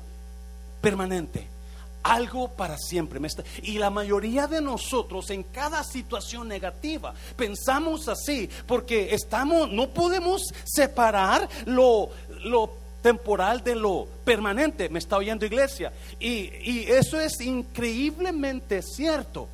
permanente 0.81 1.58
algo 2.03 2.49
para 2.49 2.77
siempre. 2.77 3.19
Y 3.63 3.77
la 3.77 3.89
mayoría 3.89 4.47
de 4.47 4.61
nosotros 4.61 5.29
en 5.29 5.43
cada 5.43 5.83
situación 5.83 6.47
negativa 6.47 7.13
pensamos 7.35 8.07
así 8.07 8.49
porque 8.65 9.13
estamos, 9.13 9.69
no 9.71 9.89
podemos 9.89 10.41
separar 10.63 11.47
lo, 11.65 12.09
lo 12.43 12.71
temporal 13.01 13.63
de 13.63 13.75
lo 13.75 14.07
permanente. 14.23 14.89
Me 14.89 14.99
está 14.99 15.17
oyendo 15.17 15.45
iglesia. 15.45 15.91
Y, 16.19 16.51
y 16.63 16.85
eso 16.89 17.19
es 17.19 17.39
increíblemente 17.41 18.81
cierto. 18.81 19.47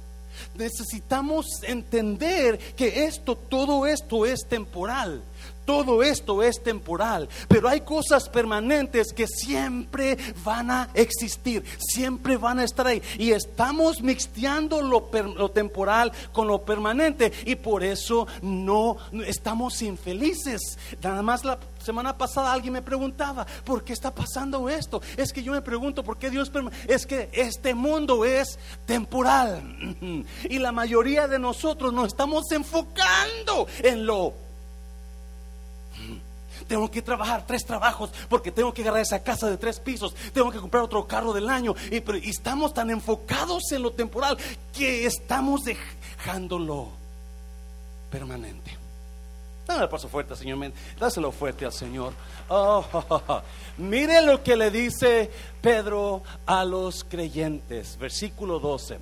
Necesitamos 0.55 1.45
entender 1.63 2.57
que 2.75 3.05
esto, 3.05 3.35
todo 3.35 3.85
esto 3.85 4.25
es 4.25 4.45
temporal. 4.47 5.21
Todo 5.65 6.03
esto 6.03 6.43
es 6.43 6.61
temporal, 6.61 7.27
pero 7.47 7.67
hay 7.67 7.81
cosas 7.81 8.29
permanentes 8.29 9.11
que 9.13 9.27
siempre 9.27 10.17
van 10.43 10.69
a 10.69 10.89
existir, 10.93 11.63
siempre 11.79 12.37
van 12.37 12.59
a 12.59 12.63
estar 12.63 12.85
ahí. 12.85 13.01
Y 13.17 13.31
estamos 13.31 14.01
mixteando 14.01 14.81
lo, 14.81 15.01
temporal 15.49 16.11
con 16.31 16.47
lo 16.47 16.63
permanente 16.63 17.33
y 17.45 17.55
por 17.55 17.83
eso 17.83 18.27
no 18.43 18.97
estamos 19.25 19.81
infelices. 19.81 20.77
Nada 21.01 21.23
más 21.23 21.43
la 21.43 21.57
semana 21.83 22.15
pasada 22.15 22.53
alguien 22.53 22.73
me 22.73 22.81
preguntaba, 22.81 23.45
¿por 23.63 23.83
qué 23.83 23.93
está 23.93 24.13
pasando 24.13 24.69
esto? 24.69 25.01
Es 25.17 25.33
que 25.33 25.43
yo 25.43 25.51
me 25.51 25.61
pregunto, 25.61 26.03
¿por 26.03 26.17
qué 26.17 26.29
Dios 26.29 26.51
Es 26.87 27.05
que 27.05 27.29
este 27.33 27.73
mundo 27.73 28.23
es 28.23 28.59
temporal. 28.85 29.63
Y 30.49 30.59
la 30.59 30.71
mayoría 30.71 31.27
de 31.27 31.39
nosotros 31.39 31.91
nos 31.91 32.07
estamos 32.07 32.51
enfocando 32.51 33.67
en 33.81 34.05
lo 34.05 34.44
tengo 36.67 36.89
que 36.89 37.01
trabajar 37.01 37.45
tres 37.45 37.65
trabajos 37.65 38.11
porque 38.29 38.51
tengo 38.51 38.73
que 38.73 38.81
agarrar 38.81 39.01
esa 39.01 39.21
casa 39.21 39.49
de 39.49 39.57
tres 39.57 39.79
pisos, 39.79 40.15
tengo 40.33 40.51
que 40.51 40.59
comprar 40.59 40.83
otro 40.83 41.05
carro 41.05 41.33
del 41.33 41.49
año. 41.49 41.75
Y, 41.91 42.03
estamos 42.29 42.73
tan 42.73 42.89
enfocados 42.89 43.71
en 43.71 43.83
lo 43.83 43.91
temporal 43.91 44.37
que 44.73 45.05
estamos 45.05 45.61
dejándolo 45.63 46.89
permanente. 48.09 48.77
Dame 49.67 49.83
el 49.83 49.89
paso 49.89 50.07
fuerte, 50.07 50.35
Señor. 50.35 50.71
Dáselo 50.99 51.31
fuerte 51.31 51.65
al 51.65 51.73
Señor. 51.73 52.13
Oh, 52.49 52.85
Mire 53.77 54.21
lo 54.21 54.43
que 54.43 54.55
le 54.55 54.69
dice 54.69 55.31
Pedro 55.59 56.21
a 56.45 56.63
los 56.63 57.03
creyentes. 57.03 57.97
Versículo 57.97 58.59
12. 58.59 58.99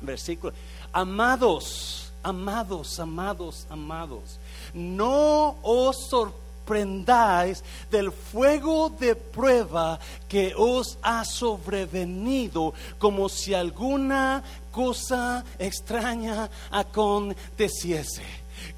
Versículo. 0.00 0.54
Amados, 0.90 2.12
amados, 2.22 2.98
amados, 2.98 3.66
amados. 3.68 4.38
No 4.74 5.56
os 5.62 6.08
sorprendáis 6.08 6.44
prendáis 6.64 7.62
del 7.90 8.10
fuego 8.10 8.90
de 8.90 9.14
prueba 9.14 9.98
que 10.28 10.54
os 10.56 10.98
ha 11.02 11.24
sobrevenido, 11.24 12.74
como 12.98 13.28
si 13.28 13.54
alguna 13.54 14.42
cosa 14.72 15.44
extraña 15.58 16.50
aconteciese, 16.70 18.24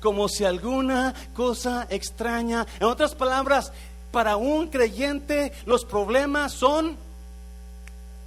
como 0.01 0.29
si 0.29 0.45
alguna 0.45 1.15
cosa 1.35 1.87
extraña, 1.89 2.67
en 2.79 2.87
otras 2.87 3.15
palabras, 3.15 3.73
para 4.11 4.37
un 4.37 4.69
creyente 4.69 5.53
los 5.65 5.85
problemas 5.85 6.53
son 6.53 6.97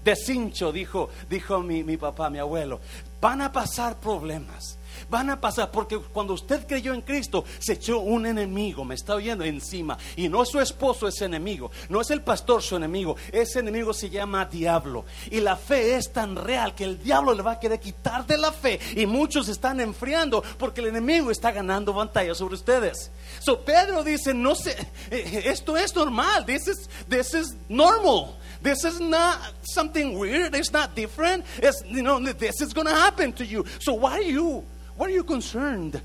deshincho, 0.03 0.71
dijo, 0.71 1.09
dijo 1.29 1.59
mi, 1.61 1.83
mi 1.83 1.97
papá, 1.97 2.29
mi 2.29 2.39
abuelo. 2.39 2.79
Van 3.21 3.41
a 3.41 3.51
pasar 3.51 3.97
problemas. 3.97 4.78
Van 5.09 5.29
a 5.29 5.39
pasar 5.39 5.71
porque 5.71 5.97
cuando 5.97 6.33
usted 6.33 6.67
creyó 6.67 6.93
en 6.93 7.01
Cristo 7.01 7.43
se 7.59 7.73
echó 7.73 7.99
un 7.99 8.25
enemigo, 8.25 8.85
me 8.85 8.95
está 8.95 9.15
oyendo 9.15 9.43
encima. 9.43 9.97
Y 10.15 10.29
no 10.29 10.43
es 10.43 10.49
su 10.49 10.59
esposo 10.59 11.07
ese 11.07 11.25
enemigo, 11.25 11.71
no 11.89 12.01
es 12.01 12.11
el 12.11 12.21
pastor 12.21 12.61
su 12.61 12.75
enemigo, 12.75 13.15
ese 13.31 13.59
enemigo 13.59 13.93
se 13.93 14.09
llama 14.09 14.45
diablo. 14.45 15.05
Y 15.31 15.39
la 15.39 15.55
fe 15.55 15.95
es 15.95 16.11
tan 16.11 16.35
real 16.35 16.75
que 16.75 16.83
el 16.83 17.01
diablo 17.01 17.33
le 17.33 17.41
va 17.41 17.53
a 17.53 17.59
querer 17.59 17.79
quitar 17.79 18.25
de 18.25 18.37
la 18.37 18.51
fe. 18.51 18.79
Y 18.95 19.05
muchos 19.05 19.49
están 19.49 19.79
enfriando 19.79 20.43
porque 20.57 20.81
el 20.81 20.87
enemigo 20.87 21.31
está 21.31 21.51
ganando 21.51 21.93
batalla 21.93 22.35
sobre 22.35 22.55
ustedes. 22.55 23.11
So 23.39 23.61
Pedro 23.61 24.03
dice, 24.03 24.33
no 24.33 24.55
sé, 24.55 24.75
eh, 25.11 25.43
esto 25.45 25.75
es 25.77 25.95
normal, 25.95 26.45
this 26.45 26.67
is, 26.67 26.89
this 27.07 27.33
is 27.33 27.55
normal. 27.67 28.35
This 28.61 28.83
is 28.83 28.99
not 28.99 29.39
something 29.61 30.19
weird. 30.19 30.53
It's 30.53 30.73
not 30.73 30.95
different. 30.95 31.45
It's, 31.57 31.81
you 31.87 32.03
know, 32.03 32.19
this 32.19 32.61
is 32.61 32.73
going 32.73 32.87
to 32.87 32.93
happen 32.93 33.31
to 33.33 33.45
you. 33.45 33.65
So 33.79 33.93
why 33.93 34.17
are 34.17 34.21
you, 34.21 34.65
why 34.99 35.05
are 35.05 35.15
you 35.15 35.23
concerned 35.23 36.01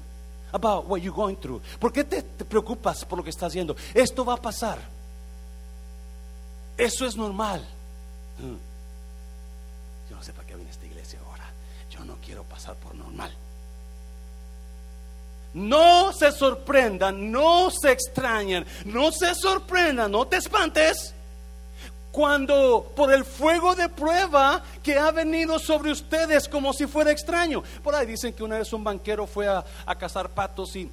about 0.53 0.87
what 0.87 1.03
you're 1.03 1.13
going 1.13 1.37
through? 1.37 1.61
¿Por 1.81 1.93
qué 1.93 2.05
te, 2.05 2.23
te 2.23 2.45
preocupas 2.45 3.05
por 3.05 3.19
lo 3.19 3.25
que 3.25 3.31
estás 3.31 3.49
haciendo? 3.49 3.75
Esto 3.93 4.25
va 4.25 4.35
a 4.35 4.41
pasar. 4.41 4.79
Eso 6.79 7.05
es 7.05 7.17
normal. 7.17 7.61
Mm. 8.39 10.11
Yo 10.11 10.17
no 10.17 10.23
sé 10.23 10.33
para 10.33 10.47
qué 10.47 10.55
vine 10.55 10.69
a 10.69 10.73
esta 10.73 10.87
iglesia 10.87 11.19
ahora. 11.27 11.45
Yo 11.91 12.05
no 12.05 12.17
quiero 12.25 12.45
pasar 12.45 12.77
por 12.77 12.95
normal. 12.95 13.33
No 15.55 16.13
se 16.13 16.31
sorprendan, 16.31 17.31
no 17.31 17.71
se 17.71 17.93
extrañen, 17.93 18.65
no 18.85 19.11
se 19.11 19.35
sorprendan, 19.35 20.11
no 20.11 20.27
te 20.27 20.37
espantes 20.37 21.15
cuando 22.15 22.93
por 22.95 23.13
el 23.13 23.25
fuego 23.25 23.75
de 23.75 23.89
prueba 23.89 24.63
que 24.85 24.97
ha 24.97 25.11
venido 25.11 25.59
sobre 25.59 25.91
ustedes 25.91 26.49
como 26.49 26.73
si 26.73 26.87
fuera 26.87 27.11
extraño. 27.11 27.65
Por 27.83 27.93
ahí 27.93 28.07
dicen 28.07 28.33
que 28.33 28.45
una 28.45 28.57
vez 28.57 28.73
un 28.73 28.85
banquero 28.85 29.27
fue 29.27 29.49
a, 29.49 29.65
cazar 29.99 30.31
patos 30.31 30.77
y, 30.77 30.89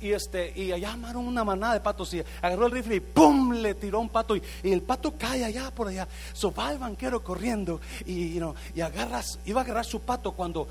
y, 0.00 0.12
este, 0.12 0.58
y 0.58 0.72
allá 0.72 0.92
amaron 0.92 1.26
una 1.26 1.44
manada 1.44 1.74
de 1.74 1.80
patos 1.80 2.14
y 2.14 2.24
agarró 2.40 2.64
el 2.64 2.72
rifle 2.72 2.96
y 2.96 3.00
¡pum! 3.00 3.52
le 3.56 3.74
tiró 3.74 4.00
un 4.00 4.08
pato 4.08 4.34
y, 4.34 4.42
el 4.62 4.80
pato 4.80 5.12
cae 5.18 5.44
allá 5.44 5.70
por 5.70 5.88
allá. 5.88 6.08
So 6.32 6.50
va 6.50 6.72
el 6.72 6.78
banquero 6.78 7.22
corriendo 7.22 7.82
y, 8.06 8.40
y 8.74 8.80
agarras, 8.80 9.38
iba 9.44 9.60
a 9.60 9.64
agarrar 9.64 9.84
su 9.84 10.00
pato 10.00 10.32
cuando 10.32 10.66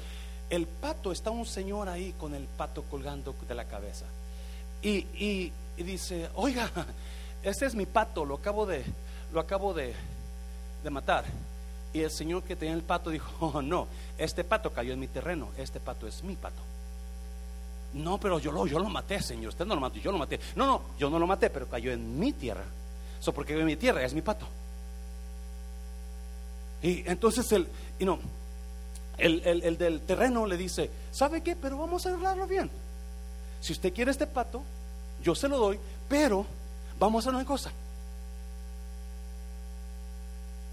el 0.49 0.65
pato, 0.65 1.11
está 1.11 1.29
un 1.29 1.45
señor 1.45 1.87
ahí 1.87 2.15
con 2.17 2.33
el 2.33 2.45
pato 2.45 2.81
colgando 2.89 3.35
de 3.47 3.53
la 3.53 3.65
cabeza. 3.65 4.05
Y, 4.81 5.05
y 5.19 5.53
dice, 5.77 6.29
oiga, 6.33 6.67
este 7.43 7.67
es 7.67 7.75
mi 7.75 7.85
pato, 7.85 8.25
lo 8.25 8.37
acabo 8.37 8.65
de 8.65 8.83
lo 9.35 9.41
acabo 9.41 9.73
de, 9.73 9.93
matar. 10.89 11.25
Y 11.93 11.99
el 12.01 12.11
señor 12.11 12.43
que 12.43 12.55
tenía 12.55 12.73
el 12.73 12.83
pato 12.83 13.09
dijo, 13.09 13.29
oh, 13.53 13.61
no, 13.61 13.87
este 14.17 14.43
pato 14.43 14.71
cayó 14.71 14.93
en 14.93 14.99
mi 14.99 15.07
terreno, 15.07 15.49
este 15.57 15.79
pato 15.79 16.07
es 16.07 16.23
mi 16.23 16.35
pato. 16.35 16.61
No, 17.93 18.17
pero 18.17 18.39
yo 18.39 18.51
lo, 18.51 18.65
yo 18.65 18.79
lo 18.79 18.89
maté, 18.89 19.21
señor, 19.21 19.49
usted 19.49 19.65
no 19.65 19.75
lo 19.75 19.81
mató, 19.81 19.97
yo 19.97 20.11
lo 20.11 20.17
maté. 20.17 20.39
No, 20.55 20.65
no, 20.65 20.81
yo 20.97 21.09
no 21.09 21.19
lo 21.19 21.27
maté, 21.27 21.49
pero 21.49 21.67
cayó 21.67 21.91
en 21.91 22.17
mi 22.19 22.33
tierra. 22.33 22.63
Eso 23.19 23.33
porque 23.33 23.57
en 23.57 23.65
mi 23.65 23.75
tierra 23.75 24.03
es 24.03 24.13
mi 24.13 24.21
pato. 24.21 24.47
Y 26.81 27.07
entonces 27.09 27.49
el, 27.51 27.67
y 27.99 28.05
no, 28.05 28.19
el, 29.17 29.41
el, 29.45 29.77
del 29.77 30.01
terreno 30.01 30.45
le 30.45 30.57
dice, 30.57 30.89
¿sabe 31.11 31.41
qué? 31.41 31.55
Pero 31.55 31.77
vamos 31.77 32.05
a 32.05 32.09
arreglarlo 32.09 32.47
bien. 32.47 32.69
Si 33.61 33.73
usted 33.73 33.93
quiere 33.93 34.11
este 34.11 34.27
pato, 34.27 34.61
yo 35.23 35.35
se 35.35 35.47
lo 35.47 35.57
doy, 35.57 35.79
pero 36.07 36.45
vamos 36.99 37.25
a 37.25 37.29
hacer 37.29 37.35
una 37.35 37.45
cosa 37.45 37.71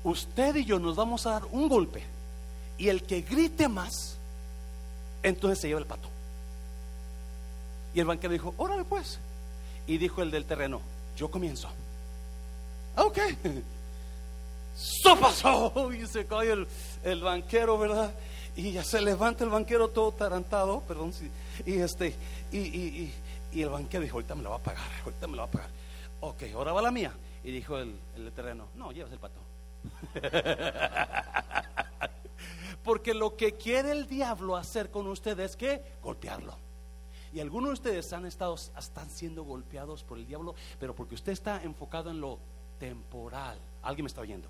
usted 0.04 0.56
y 0.56 0.64
yo 0.64 0.78
nos 0.78 0.96
vamos 0.96 1.26
a 1.26 1.32
dar 1.32 1.42
un 1.52 1.68
golpe 1.68 2.02
y 2.78 2.88
el 2.88 3.02
que 3.02 3.22
grite 3.22 3.68
más, 3.68 4.16
entonces 5.22 5.60
se 5.60 5.68
lleva 5.68 5.80
el 5.80 5.86
pato. 5.86 6.08
Y 7.94 8.00
el 8.00 8.06
banquero 8.06 8.32
dijo, 8.32 8.54
órale 8.56 8.84
pues. 8.84 9.18
Y 9.86 9.98
dijo 9.98 10.22
el 10.22 10.30
del 10.30 10.44
terreno, 10.44 10.80
yo 11.16 11.30
comienzo. 11.30 11.68
Ok. 12.96 13.18
Eso 14.76 15.16
pasó. 15.20 15.92
Y 15.92 16.06
se 16.06 16.26
cae 16.26 16.66
el, 17.04 17.22
banquero, 17.22 17.78
¿verdad? 17.78 18.12
Y 18.56 18.72
ya 18.72 18.82
se 18.82 19.00
levanta 19.00 19.44
el 19.44 19.50
banquero 19.50 19.88
todo 19.88 20.12
tarantado, 20.12 20.80
perdón. 20.80 21.12
Y 21.66 21.74
este, 21.74 22.14
y, 22.50 22.58
y, 22.58 23.14
y, 23.52 23.62
el 23.62 23.68
banquero 23.68 24.02
dijo, 24.02 24.16
ahorita 24.16 24.34
me 24.34 24.42
lo 24.42 24.50
va 24.50 24.56
a 24.56 24.62
pagar, 24.62 24.90
ahorita 25.04 25.26
me 25.26 25.36
lo 25.36 25.42
va 25.42 25.48
a 25.48 25.50
pagar. 25.50 25.70
Ok, 26.20 26.42
ahora 26.54 26.72
va 26.72 26.82
la 26.82 26.90
mía. 26.90 27.12
Y 27.44 27.50
dijo 27.50 27.78
el, 27.78 27.94
el 28.16 28.32
terreno, 28.32 28.66
no, 28.76 28.92
llevas 28.92 29.12
el 29.12 29.18
pato. 29.18 29.51
Porque 32.84 33.14
lo 33.14 33.36
que 33.36 33.52
quiere 33.52 33.92
el 33.92 34.06
diablo 34.08 34.56
hacer 34.56 34.90
con 34.90 35.06
ustedes 35.06 35.52
es 35.52 35.56
que 35.56 35.82
golpearlo. 36.02 36.56
Y 37.32 37.40
algunos 37.40 37.70
de 37.70 37.74
ustedes 37.74 38.12
han 38.12 38.26
estado, 38.26 38.54
están 38.54 39.08
siendo 39.08 39.44
golpeados 39.44 40.04
por 40.04 40.18
el 40.18 40.26
diablo, 40.26 40.54
pero 40.78 40.94
porque 40.94 41.14
usted 41.14 41.32
está 41.32 41.62
enfocado 41.62 42.10
en 42.10 42.20
lo 42.20 42.38
temporal. 42.78 43.58
Alguien 43.82 44.04
me 44.04 44.08
está 44.08 44.20
oyendo. 44.20 44.48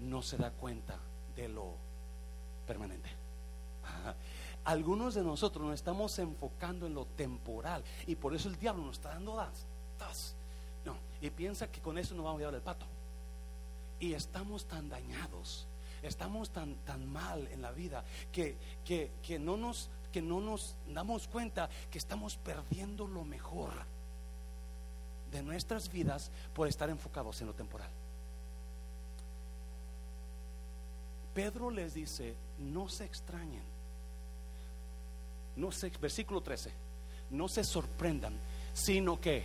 No 0.00 0.20
se 0.20 0.36
da 0.36 0.50
cuenta 0.50 0.98
de 1.34 1.48
lo 1.48 1.74
permanente. 2.66 3.08
Algunos 4.64 5.14
de 5.14 5.22
nosotros 5.22 5.64
nos 5.64 5.74
estamos 5.74 6.18
enfocando 6.18 6.86
en 6.86 6.94
lo 6.94 7.04
temporal 7.06 7.84
y 8.06 8.16
por 8.16 8.34
eso 8.34 8.48
el 8.48 8.56
diablo 8.56 8.84
nos 8.84 8.96
está 8.96 9.10
dando 9.10 9.36
das, 9.36 10.34
No, 10.84 10.96
y 11.20 11.30
piensa 11.30 11.70
que 11.70 11.80
con 11.80 11.96
eso 11.98 12.14
no 12.14 12.22
vamos 12.22 12.38
a 12.38 12.40
llevar 12.40 12.54
el 12.54 12.62
pato. 12.62 12.86
Y 14.00 14.14
estamos 14.14 14.66
tan 14.66 14.88
dañados, 14.88 15.66
estamos 16.02 16.50
tan, 16.50 16.74
tan 16.84 17.06
mal 17.06 17.46
en 17.48 17.62
la 17.62 17.72
vida 17.72 18.04
que, 18.32 18.56
que, 18.84 19.38
no 19.38 19.56
nos, 19.56 19.90
que 20.12 20.20
no 20.20 20.40
nos 20.40 20.76
damos 20.88 21.28
cuenta 21.28 21.68
que 21.90 21.98
estamos 21.98 22.36
perdiendo 22.36 23.06
lo 23.06 23.24
mejor 23.24 23.72
de 25.30 25.42
nuestras 25.42 25.90
vidas 25.90 26.30
por 26.52 26.68
estar 26.68 26.90
enfocados 26.90 27.40
en 27.40 27.48
lo 27.48 27.54
temporal. 27.54 27.90
Pedro 31.34 31.70
les 31.70 31.94
dice, 31.94 32.36
no 32.58 32.88
se 32.88 33.04
extrañen, 33.04 33.64
no 35.56 35.72
se, 35.72 35.90
versículo 35.90 36.40
13, 36.40 36.70
no 37.30 37.48
se 37.48 37.64
sorprendan, 37.64 38.38
sino 38.72 39.20
que 39.20 39.44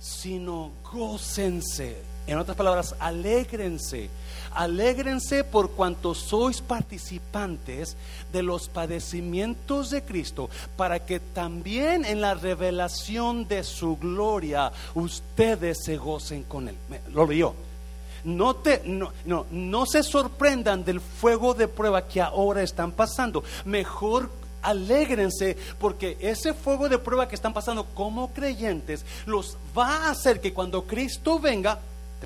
sino 0.00 0.72
gócense. 0.90 2.02
En 2.26 2.38
otras 2.38 2.56
palabras, 2.56 2.94
alégrense. 2.98 4.08
Alégrense 4.52 5.44
por 5.44 5.70
cuanto 5.70 6.14
sois 6.14 6.60
participantes 6.60 7.96
de 8.32 8.42
los 8.42 8.68
padecimientos 8.68 9.90
de 9.90 10.02
Cristo, 10.02 10.50
para 10.76 11.04
que 11.06 11.20
también 11.20 12.04
en 12.04 12.20
la 12.20 12.34
revelación 12.34 13.46
de 13.46 13.62
su 13.62 13.96
gloria 13.96 14.72
ustedes 14.94 15.84
se 15.84 15.96
gocen 15.96 16.42
con 16.44 16.68
él. 16.68 16.76
Lo 17.12 17.26
leyó. 17.26 17.54
No, 18.24 18.56
te, 18.56 18.82
no, 18.84 19.12
no, 19.24 19.46
no 19.50 19.86
se 19.86 20.02
sorprendan 20.02 20.84
del 20.84 21.00
fuego 21.00 21.54
de 21.54 21.68
prueba 21.68 22.06
que 22.06 22.20
ahora 22.20 22.62
están 22.62 22.92
pasando. 22.92 23.42
Mejor 23.64 24.30
alégrense 24.62 25.56
porque 25.78 26.16
ese 26.20 26.54
fuego 26.54 26.88
de 26.88 26.98
prueba 26.98 27.28
que 27.28 27.34
están 27.34 27.52
pasando 27.52 27.84
como 27.94 28.32
creyentes 28.32 29.04
los 29.26 29.56
va 29.76 30.06
a 30.06 30.10
hacer 30.10 30.40
que 30.40 30.52
cuando 30.52 30.86
Cristo 30.86 31.38
venga, 31.38 31.78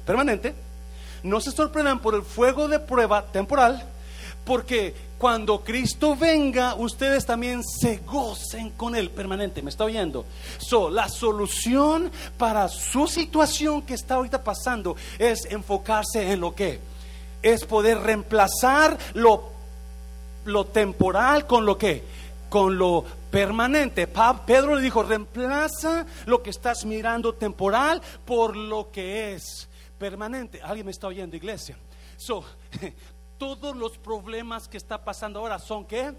permanente, 0.04 0.54
no 1.22 1.40
se 1.40 1.50
sorprendan 1.50 2.00
por 2.00 2.14
el 2.14 2.22
fuego 2.22 2.68
de 2.68 2.78
prueba 2.78 3.24
temporal, 3.26 3.82
porque 4.44 4.94
cuando 5.16 5.64
Cristo 5.64 6.14
venga, 6.16 6.74
ustedes 6.74 7.24
también 7.24 7.62
se 7.64 7.98
gocen 7.98 8.70
con 8.70 8.94
Él 8.94 9.10
permanente. 9.10 9.62
¿Me 9.62 9.70
está 9.70 9.84
oyendo? 9.84 10.26
So, 10.58 10.90
la 10.90 11.08
solución 11.08 12.12
para 12.36 12.68
su 12.68 13.06
situación 13.06 13.80
que 13.82 13.94
está 13.94 14.16
ahorita 14.16 14.44
pasando 14.44 14.96
es 15.18 15.46
enfocarse 15.46 16.30
en 16.30 16.40
lo 16.40 16.54
que 16.54 16.78
es 17.42 17.64
poder 17.64 18.00
reemplazar 18.00 18.98
lo, 19.14 19.50
lo 20.44 20.66
temporal 20.66 21.46
con 21.46 21.64
lo 21.64 21.78
que 21.78 22.02
con 22.54 22.78
lo 22.78 23.04
permanente. 23.32 24.06
Pedro 24.06 24.76
le 24.76 24.80
dijo, 24.80 25.02
reemplaza 25.02 26.06
lo 26.26 26.40
que 26.40 26.50
estás 26.50 26.84
mirando 26.84 27.34
temporal 27.34 28.00
por 28.24 28.54
lo 28.54 28.92
que 28.92 29.34
es 29.34 29.68
permanente. 29.98 30.62
¿Alguien 30.62 30.86
me 30.86 30.92
está 30.92 31.08
oyendo, 31.08 31.34
iglesia? 31.34 31.76
So, 32.16 32.44
todos 33.38 33.74
los 33.74 33.98
problemas 33.98 34.68
que 34.68 34.76
está 34.76 35.04
pasando 35.04 35.40
ahora 35.40 35.58
son 35.58 35.84
que 35.84 36.14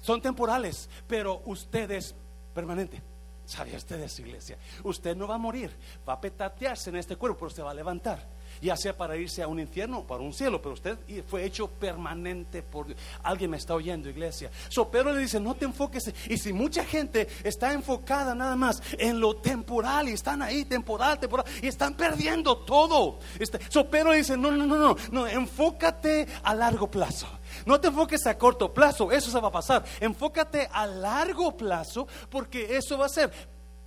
son 0.00 0.22
temporales, 0.22 0.88
pero 1.08 1.42
usted 1.44 1.90
es 1.90 2.14
permanente. 2.54 3.02
¿Sabía 3.44 3.76
ustedes, 3.76 4.16
iglesia? 4.20 4.56
Usted 4.84 5.16
no 5.16 5.26
va 5.26 5.34
a 5.34 5.38
morir, 5.38 5.76
va 6.08 6.12
a 6.12 6.20
petatearse 6.20 6.90
en 6.90 6.96
este 6.96 7.16
cuerpo, 7.16 7.40
pero 7.40 7.50
se 7.50 7.62
va 7.62 7.72
a 7.72 7.74
levantar. 7.74 8.24
Ya 8.64 8.76
sea 8.76 8.96
para 8.96 9.16
irse 9.16 9.42
a 9.42 9.48
un 9.48 9.60
infierno 9.60 9.98
o 9.98 10.06
para 10.06 10.22
un 10.22 10.32
cielo, 10.32 10.60
pero 10.62 10.72
usted 10.72 10.96
fue 11.28 11.44
hecho 11.44 11.68
permanente 11.68 12.62
por 12.62 12.86
Dios. 12.86 12.98
Alguien 13.22 13.50
me 13.50 13.58
está 13.58 13.74
oyendo, 13.74 14.08
iglesia. 14.08 14.50
So 14.70 14.90
le 14.92 15.18
dice, 15.18 15.38
no 15.38 15.54
te 15.54 15.66
enfoques. 15.66 16.12
Y 16.28 16.38
si 16.38 16.52
mucha 16.52 16.82
gente 16.84 17.28
está 17.42 17.72
enfocada 17.74 18.34
nada 18.34 18.56
más 18.56 18.82
en 18.98 19.20
lo 19.20 19.36
temporal 19.36 20.08
y 20.08 20.12
están 20.12 20.40
ahí, 20.40 20.64
temporal, 20.64 21.20
temporal, 21.20 21.44
y 21.62 21.66
están 21.66 21.94
perdiendo 21.94 22.56
todo. 22.56 23.18
Este, 23.38 23.60
so 23.68 23.88
Pedro 23.90 24.12
dice, 24.12 24.36
no, 24.36 24.50
no, 24.50 24.66
no, 24.66 24.76
no, 24.78 24.96
no, 25.10 25.26
enfócate 25.26 26.26
a 26.42 26.54
largo 26.54 26.90
plazo. 26.90 27.26
No 27.66 27.78
te 27.78 27.88
enfoques 27.88 28.26
a 28.26 28.38
corto 28.38 28.72
plazo, 28.72 29.12
eso 29.12 29.30
se 29.30 29.40
va 29.40 29.48
a 29.48 29.52
pasar. 29.52 29.84
Enfócate 30.00 30.68
a 30.72 30.86
largo 30.86 31.54
plazo 31.54 32.08
porque 32.30 32.76
eso 32.76 32.96
va 32.96 33.06
a 33.06 33.10
ser 33.10 33.30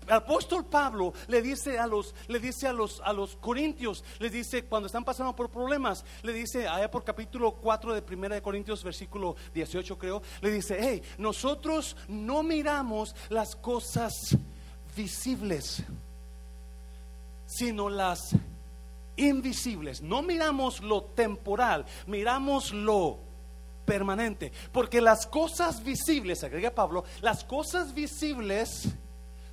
el 0.08 0.14
apóstol 0.14 0.66
Pablo 0.66 1.14
le 1.28 1.42
dice 1.42 1.78
a 1.78 1.86
los, 1.86 2.16
le 2.28 2.40
dice 2.40 2.68
a 2.68 2.74
los, 2.74 3.02
a 3.02 3.12
los 3.12 3.36
corintios, 3.36 4.04
les 4.20 4.32
dice 4.32 4.64
cuando 4.64 4.88
están 4.88 5.04
pasando 5.04 5.36
por 5.36 5.50
problemas, 5.50 6.06
le 6.24 6.32
dice 6.32 6.68
allá 6.68 6.90
por 6.90 7.04
capítulo 7.04 7.52
4 7.54 7.94
de 7.94 8.02
Primera 8.02 8.36
de 8.36 8.42
Corintios, 8.42 8.84
versículo 8.84 9.36
18 9.54 9.98
creo, 9.98 10.22
le 10.42 10.52
dice, 10.52 10.78
hey, 10.80 11.04
nosotros 11.18 11.98
no 12.08 12.42
miramos 12.42 13.16
las 13.30 13.56
cosas 13.56 14.14
visibles, 14.96 15.84
sino 17.46 17.90
las 17.90 18.34
invisibles. 19.18 20.02
No 20.02 20.22
miramos 20.22 20.82
lo 20.82 21.04
temporal, 21.04 21.86
miramos 22.06 22.72
lo 22.72 23.20
permanente. 23.86 24.52
Porque 24.72 25.02
las 25.02 25.28
cosas 25.28 25.84
visibles, 25.84 26.44
agrega 26.44 26.72
Pablo, 26.72 27.04
las 27.22 27.44
cosas 27.44 27.94
visibles 27.94 28.88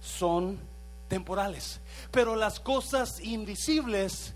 son 0.04 0.60
temporales, 1.08 1.80
pero 2.10 2.36
las 2.36 2.60
cosas 2.60 3.20
invisibles 3.20 4.34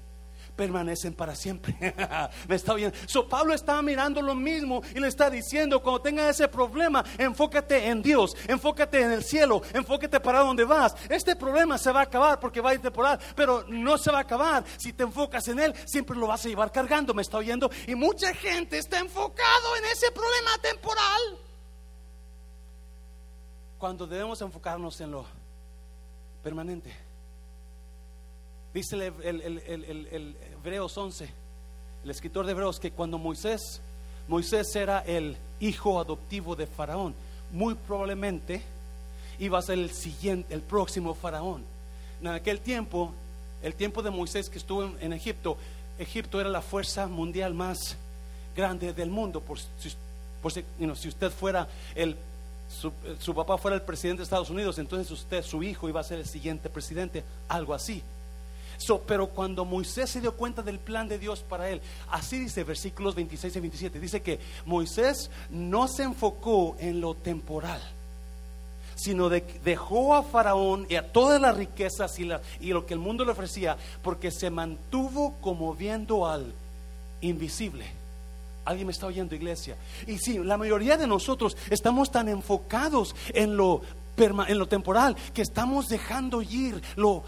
permanecen 0.57 1.15
para 1.15 1.37
siempre. 1.37 1.77
Me 2.49 2.57
está 2.57 2.75
bien. 2.75 2.93
So 3.07 3.29
Pablo 3.29 3.55
estaba 3.55 3.81
mirando 3.81 4.21
lo 4.21 4.35
mismo 4.35 4.83
y 4.93 4.99
le 4.99 5.07
está 5.07 5.31
diciendo, 5.31 5.81
cuando 5.81 6.03
tenga 6.03 6.29
ese 6.29 6.49
problema, 6.49 7.05
enfócate 7.17 7.87
en 7.87 8.03
Dios, 8.03 8.37
enfócate 8.49 9.01
en 9.01 9.13
el 9.13 9.23
cielo, 9.23 9.63
enfócate 9.73 10.19
para 10.19 10.41
donde 10.41 10.65
vas. 10.65 10.97
Este 11.09 11.37
problema 11.37 11.79
se 11.79 11.93
va 11.93 12.01
a 12.01 12.05
acabar 12.05 12.41
porque 12.41 12.61
va 12.61 12.71
a 12.71 12.75
ir 12.75 12.81
temporal, 12.81 13.21
pero 13.37 13.65
no 13.69 13.97
se 13.97 14.11
va 14.11 14.19
a 14.19 14.23
acabar. 14.23 14.65
Si 14.79 14.93
te 14.93 15.05
enfocas 15.05 15.47
en 15.47 15.61
él, 15.61 15.75
siempre 15.87 16.17
lo 16.17 16.27
vas 16.27 16.45
a 16.45 16.49
llevar 16.49 16.73
cargando. 16.73 17.15
Me 17.15 17.23
está 17.23 17.39
oyendo. 17.39 17.71
Y 17.87 17.95
mucha 17.95 18.35
gente 18.35 18.79
está 18.79 18.99
enfocado 18.99 19.77
en 19.77 19.85
ese 19.85 20.11
problema 20.11 20.59
temporal. 20.61 21.39
Cuando 23.79 24.09
debemos 24.09 24.43
enfocarnos 24.43 25.01
en 25.01 25.13
lo 25.13 25.25
permanente. 26.49 26.91
Dice 28.73 28.97
el, 28.97 30.35
Hebreos 30.55 30.97
11, 30.97 31.29
el 32.05 32.11
escritor 32.11 32.47
de 32.47 32.53
Hebreos, 32.53 32.81
que 32.81 32.91
cuando 32.91 33.19
Moisés, 33.19 33.83
Moisés 34.29 34.75
era 34.75 35.01
el 35.01 35.37
hijo 35.61 36.01
adoptivo 36.01 36.57
de 36.57 36.67
Faraón, 36.67 37.15
muy 37.53 37.75
probablemente 37.75 38.63
iba 39.39 39.59
a 39.59 39.63
ser 39.63 39.79
el 39.79 39.91
siguiente, 39.91 40.55
el 40.55 40.63
próximo 40.63 41.13
Faraón. 41.13 41.65
En 42.23 42.29
aquel 42.29 42.61
tiempo, 42.61 43.13
el 43.63 43.75
tiempo 43.75 44.03
de 44.03 44.09
Moisés 44.09 44.49
que 44.49 44.57
estuvo 44.57 44.85
en, 44.99 45.13
Egipto, 45.13 45.59
Egipto 45.99 46.41
era 46.41 46.49
la 46.49 46.63
fuerza 46.63 47.09
mundial 47.09 47.53
más 47.53 47.99
grande 48.57 48.95
del 48.95 49.11
mundo. 49.11 49.43
Por, 49.43 49.59
si 49.59 51.09
usted 51.09 51.31
fuera 51.31 51.69
el 51.95 52.17
su, 52.69 52.93
su, 53.19 53.35
papá 53.35 53.59
fuera 53.59 53.77
el 53.77 53.83
presidente 53.83 54.19
de 54.19 54.25
Estados 54.25 54.51
Unidos, 54.51 54.79
entonces 54.79 55.11
usted, 55.11 55.43
su 55.43 55.63
hijo, 55.63 55.89
iba 55.89 56.01
a 56.01 56.05
ser 56.05 56.19
el 56.19 56.27
siguiente 56.27 56.69
presidente, 56.69 57.25
algo 57.49 57.75
así 57.75 58.03
pero 59.07 59.29
cuando 59.29 59.65
Moisés 59.65 60.11
se 60.11 60.21
dio 60.21 60.33
cuenta 60.35 60.63
del 60.63 60.79
plan 60.79 61.09
de 61.09 61.19
Dios 61.19 61.41
para 61.41 61.69
él, 61.69 61.81
así 62.11 62.39
dice 62.39 62.65
versículos 62.65 63.15
26 63.15 63.57
y 63.57 63.61
27, 63.61 64.01
dice 64.01 64.23
que 64.23 64.39
Moisés 64.65 65.31
no 65.51 65.89
se 65.89 66.05
enfocó 66.05 66.77
en 66.79 67.01
lo 67.01 67.15
temporal, 67.15 67.81
sino 68.95 69.29
dejó 69.29 70.15
a 70.15 70.23
Faraón 70.23 70.87
y 70.89 70.97
a 70.97 71.13
todas 71.13 71.41
las 71.41 71.57
riquezas 71.57 72.19
y, 72.19 72.29
y 72.61 72.73
lo 72.73 72.87
que 72.87 72.95
el 72.95 73.01
mundo 73.01 73.25
le 73.25 73.33
ofrecía, 73.33 73.77
porque 74.03 74.31
se 74.31 74.51
mantuvo 74.51 75.35
como 75.41 75.75
viendo 75.75 76.27
al 76.27 76.53
invisible. 77.21 77.98
Alguien 78.69 78.87
me 78.87 78.93
está 78.93 79.07
oyendo, 79.07 79.35
iglesia. 79.35 79.77
Y 80.07 80.19
sí, 80.19 80.37
la 80.37 80.59
mayoría 80.59 80.99
de 80.99 81.07
nosotros 81.07 81.57
estamos 81.71 82.11
tan 82.11 82.29
enfocados 82.29 83.17
en 83.33 83.57
lo, 83.57 83.81
en 84.19 84.59
lo 84.59 84.69
temporal 84.69 85.17
que 85.33 85.41
estamos 85.41 85.89
dejando 85.89 86.43
ir 86.43 86.83
lo 86.95 87.25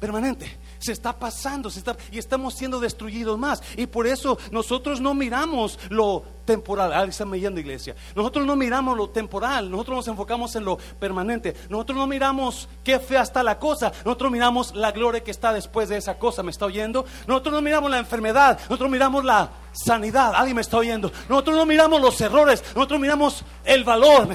permanente 0.00 0.64
se 0.84 0.92
está 0.92 1.14
pasando, 1.18 1.70
se 1.70 1.78
está, 1.78 1.96
y 2.12 2.18
estamos 2.18 2.54
siendo 2.54 2.78
destruidos 2.78 3.38
más. 3.38 3.62
Y 3.74 3.86
por 3.86 4.06
eso 4.06 4.36
nosotros 4.50 5.00
no 5.00 5.14
miramos 5.14 5.78
lo 5.88 6.22
temporal. 6.44 6.92
Alguien 6.92 7.08
está 7.08 7.24
yendo, 7.24 7.58
iglesia. 7.58 7.96
Nosotros 8.14 8.44
no 8.44 8.54
miramos 8.54 8.94
lo 8.94 9.08
temporal, 9.08 9.70
nosotros 9.70 9.96
nos 9.96 10.08
enfocamos 10.08 10.54
en 10.56 10.66
lo 10.66 10.76
permanente. 10.76 11.56
Nosotros 11.70 11.96
no 11.96 12.06
miramos 12.06 12.68
qué 12.82 13.00
fea 13.00 13.22
está 13.22 13.42
la 13.42 13.58
cosa, 13.58 13.92
nosotros 14.04 14.30
miramos 14.30 14.74
la 14.74 14.92
gloria 14.92 15.24
que 15.24 15.30
está 15.30 15.54
después 15.54 15.88
de 15.88 15.96
esa 15.96 16.18
cosa. 16.18 16.42
¿Me 16.42 16.50
está 16.50 16.66
oyendo? 16.66 17.06
Nosotros 17.26 17.54
no 17.54 17.62
miramos 17.62 17.90
la 17.90 17.98
enfermedad, 17.98 18.60
nosotros 18.68 18.90
miramos 18.90 19.24
la 19.24 19.48
sanidad. 19.74 20.32
Alguien 20.34 20.56
me 20.56 20.62
está 20.62 20.78
oyendo. 20.78 21.12
Nosotros 21.28 21.56
no 21.56 21.66
miramos 21.66 22.00
los 22.00 22.20
errores, 22.20 22.62
nosotros 22.74 23.00
miramos 23.00 23.44
el 23.64 23.84
valor. 23.84 24.28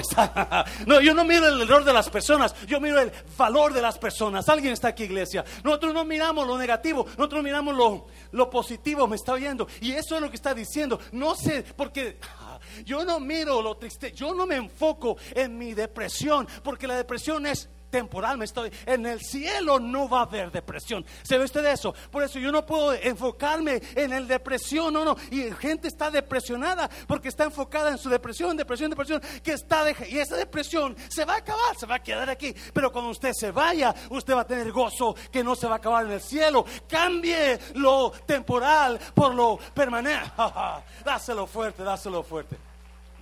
No, 0.86 1.00
yo 1.00 1.14
no 1.14 1.24
miro 1.24 1.48
el 1.48 1.60
error 1.62 1.84
de 1.84 1.92
las 1.92 2.08
personas, 2.08 2.54
yo 2.66 2.80
miro 2.80 3.00
el 3.00 3.12
valor 3.36 3.72
de 3.72 3.82
las 3.82 3.98
personas. 3.98 4.48
Alguien 4.48 4.72
está 4.72 4.88
aquí, 4.88 5.04
iglesia. 5.04 5.44
Nosotros 5.62 5.94
no 5.94 6.04
miramos 6.04 6.46
lo 6.46 6.58
negativo, 6.58 7.06
nosotros 7.16 7.42
miramos 7.42 7.74
lo, 7.74 8.06
lo 8.32 8.50
positivo. 8.50 9.06
¿Me 9.06 9.16
está 9.16 9.32
oyendo? 9.32 9.66
Y 9.80 9.92
eso 9.92 10.16
es 10.16 10.20
lo 10.20 10.30
que 10.30 10.36
está 10.36 10.54
diciendo. 10.54 11.00
No 11.12 11.34
sé, 11.34 11.64
porque 11.76 12.18
yo 12.84 13.04
no 13.04 13.20
miro 13.20 13.62
lo 13.62 13.76
triste, 13.76 14.12
yo 14.12 14.34
no 14.34 14.46
me 14.46 14.56
enfoco 14.56 15.16
en 15.34 15.56
mi 15.56 15.74
depresión, 15.74 16.46
porque 16.62 16.86
la 16.86 16.96
depresión 16.96 17.46
es 17.46 17.68
temporal, 17.90 18.38
me 18.38 18.44
estoy 18.44 18.70
en 18.86 19.04
el 19.06 19.20
cielo 19.20 19.78
no 19.80 20.08
va 20.08 20.20
a 20.20 20.22
haber 20.22 20.50
depresión. 20.50 21.04
¿Se 21.22 21.36
ve 21.36 21.44
usted 21.44 21.64
eso? 21.66 21.94
Por 22.10 22.22
eso 22.22 22.38
yo 22.38 22.52
no 22.52 22.64
puedo 22.64 22.94
enfocarme 22.94 23.82
en 23.94 24.12
el 24.12 24.28
depresión, 24.28 24.94
no, 24.94 25.04
no. 25.04 25.16
Y 25.30 25.50
gente 25.52 25.88
está 25.88 26.10
depresionada 26.10 26.88
porque 27.06 27.28
está 27.28 27.44
enfocada 27.44 27.90
en 27.90 27.98
su 27.98 28.08
depresión, 28.08 28.56
depresión, 28.56 28.90
depresión, 28.90 29.20
que 29.42 29.52
está 29.52 29.80
y 30.08 30.18
esa 30.18 30.36
depresión 30.36 30.96
se 31.08 31.24
va 31.24 31.34
a 31.34 31.38
acabar, 31.38 31.76
se 31.76 31.86
va 31.86 31.96
a 31.96 32.02
quedar 32.02 32.28
aquí. 32.28 32.54
Pero 32.72 32.92
cuando 32.92 33.10
usted 33.10 33.32
se 33.32 33.50
vaya, 33.50 33.94
usted 34.10 34.34
va 34.34 34.42
a 34.42 34.46
tener 34.46 34.70
gozo 34.72 35.14
que 35.30 35.42
no 35.42 35.54
se 35.54 35.66
va 35.66 35.74
a 35.74 35.76
acabar 35.78 36.06
en 36.06 36.12
el 36.12 36.20
cielo. 36.20 36.64
Cambie 36.88 37.58
lo 37.74 38.10
temporal 38.26 38.98
por 39.14 39.34
lo 39.34 39.58
permanente. 39.74 40.30
dáselo 41.04 41.46
fuerte, 41.46 41.82
dáselo 41.82 42.22
fuerte. 42.22 42.56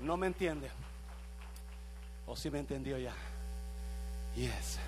No 0.01 0.17
me 0.17 0.27
entiende. 0.27 0.71
O 2.27 2.37
si 2.37 2.51
me 2.51 2.59
entendió 2.59 2.99
ya. 2.99 3.15
Yes. 4.39 4.79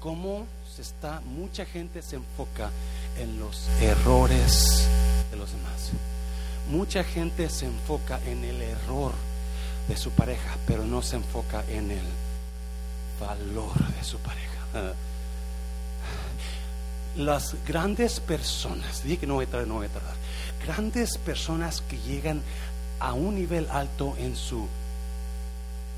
Cómo 0.00 0.46
se 0.74 0.82
está, 0.82 1.20
mucha 1.20 1.64
gente 1.64 2.02
se 2.02 2.16
enfoca 2.16 2.70
en 3.16 3.38
los 3.38 3.68
errores 3.80 4.88
de 5.30 5.36
los 5.36 5.52
demás. 5.52 5.92
Mucha 6.68 7.04
gente 7.04 7.48
se 7.48 7.66
enfoca 7.66 8.20
en 8.26 8.42
el 8.42 8.60
error 8.60 9.12
de 9.86 9.96
su 9.96 10.10
pareja, 10.10 10.56
pero 10.66 10.84
no 10.84 11.02
se 11.02 11.16
enfoca 11.16 11.62
en 11.68 11.92
el 11.92 12.04
valor 13.20 13.78
de 13.94 14.02
su 14.02 14.18
pareja. 14.18 14.48
Las 17.16 17.54
grandes 17.64 18.18
personas, 18.18 19.04
dije 19.04 19.18
que 19.18 19.26
no 19.28 19.34
voy 19.34 19.44
a 19.44 19.50
tardar, 19.50 19.68
no 19.68 19.74
voy 19.74 19.86
a 19.86 19.90
tardar, 19.90 20.14
grandes 20.66 21.16
personas 21.16 21.80
que 21.82 21.96
llegan 21.98 22.42
a 22.98 23.12
un 23.12 23.36
nivel 23.36 23.68
alto 23.70 24.16
en 24.18 24.34
su 24.34 24.66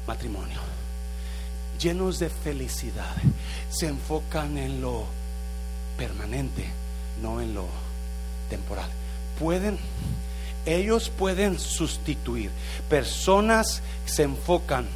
matrimonio 0.07 0.84
llenos 1.78 2.18
de 2.18 2.28
felicidad, 2.28 3.14
se 3.70 3.88
enfocan 3.88 4.58
en 4.58 4.80
lo 4.80 5.04
permanente, 5.96 6.66
no 7.22 7.40
en 7.40 7.54
lo 7.54 7.66
temporal. 8.50 8.88
Pueden, 9.38 9.78
ellos 10.66 11.10
pueden 11.10 11.58
sustituir 11.58 12.50
personas 12.88 13.82
que 14.04 14.12
se 14.12 14.22
enfocan 14.22 14.87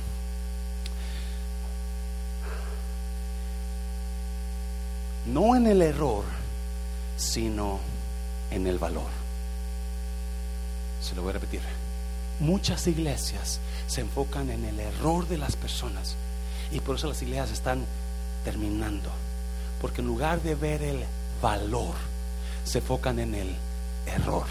no 5.27 5.57
en 5.57 5.67
el 5.67 5.83
error, 5.83 6.25
sino 7.17 7.81
en 8.51 8.67
el 8.67 8.79
valor. 8.79 9.11
Se 11.03 11.15
lo 11.15 11.23
voy 11.23 11.31
a 11.31 11.35
repetir. 11.35 11.61
Muchas 12.41 12.87
iglesias 12.87 13.61
se 13.87 14.01
enfocan 14.01 14.51
en 14.51 14.65
el 14.65 14.79
error 14.81 15.27
de 15.29 15.39
las 15.39 15.57
personas 15.57 16.17
y 16.71 16.81
por 16.81 16.97
eso 16.97 17.09
las 17.09 17.23
iglesias 17.23 17.51
están 17.51 17.85
terminando. 18.45 19.11
Porque 19.81 20.01
en 20.01 20.07
lugar 20.07 20.43
de 20.43 20.55
ver 20.55 20.83
el 20.83 21.05
valor, 21.41 21.95
se 22.65 22.79
enfocan 22.79 23.19
en 23.19 23.35
el 23.35 23.55
error. 24.07 24.47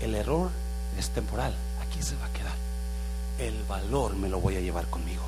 El 0.00 0.14
error 0.14 0.50
es 0.98 1.10
temporal, 1.10 1.54
aquí 1.80 2.02
se 2.02 2.16
va 2.16 2.26
a 2.26 2.32
quedar. 2.32 2.54
El 3.38 3.62
valor 3.64 4.14
me 4.16 4.28
lo 4.28 4.40
voy 4.40 4.56
a 4.56 4.60
llevar 4.60 4.86
conmigo. 4.86 5.24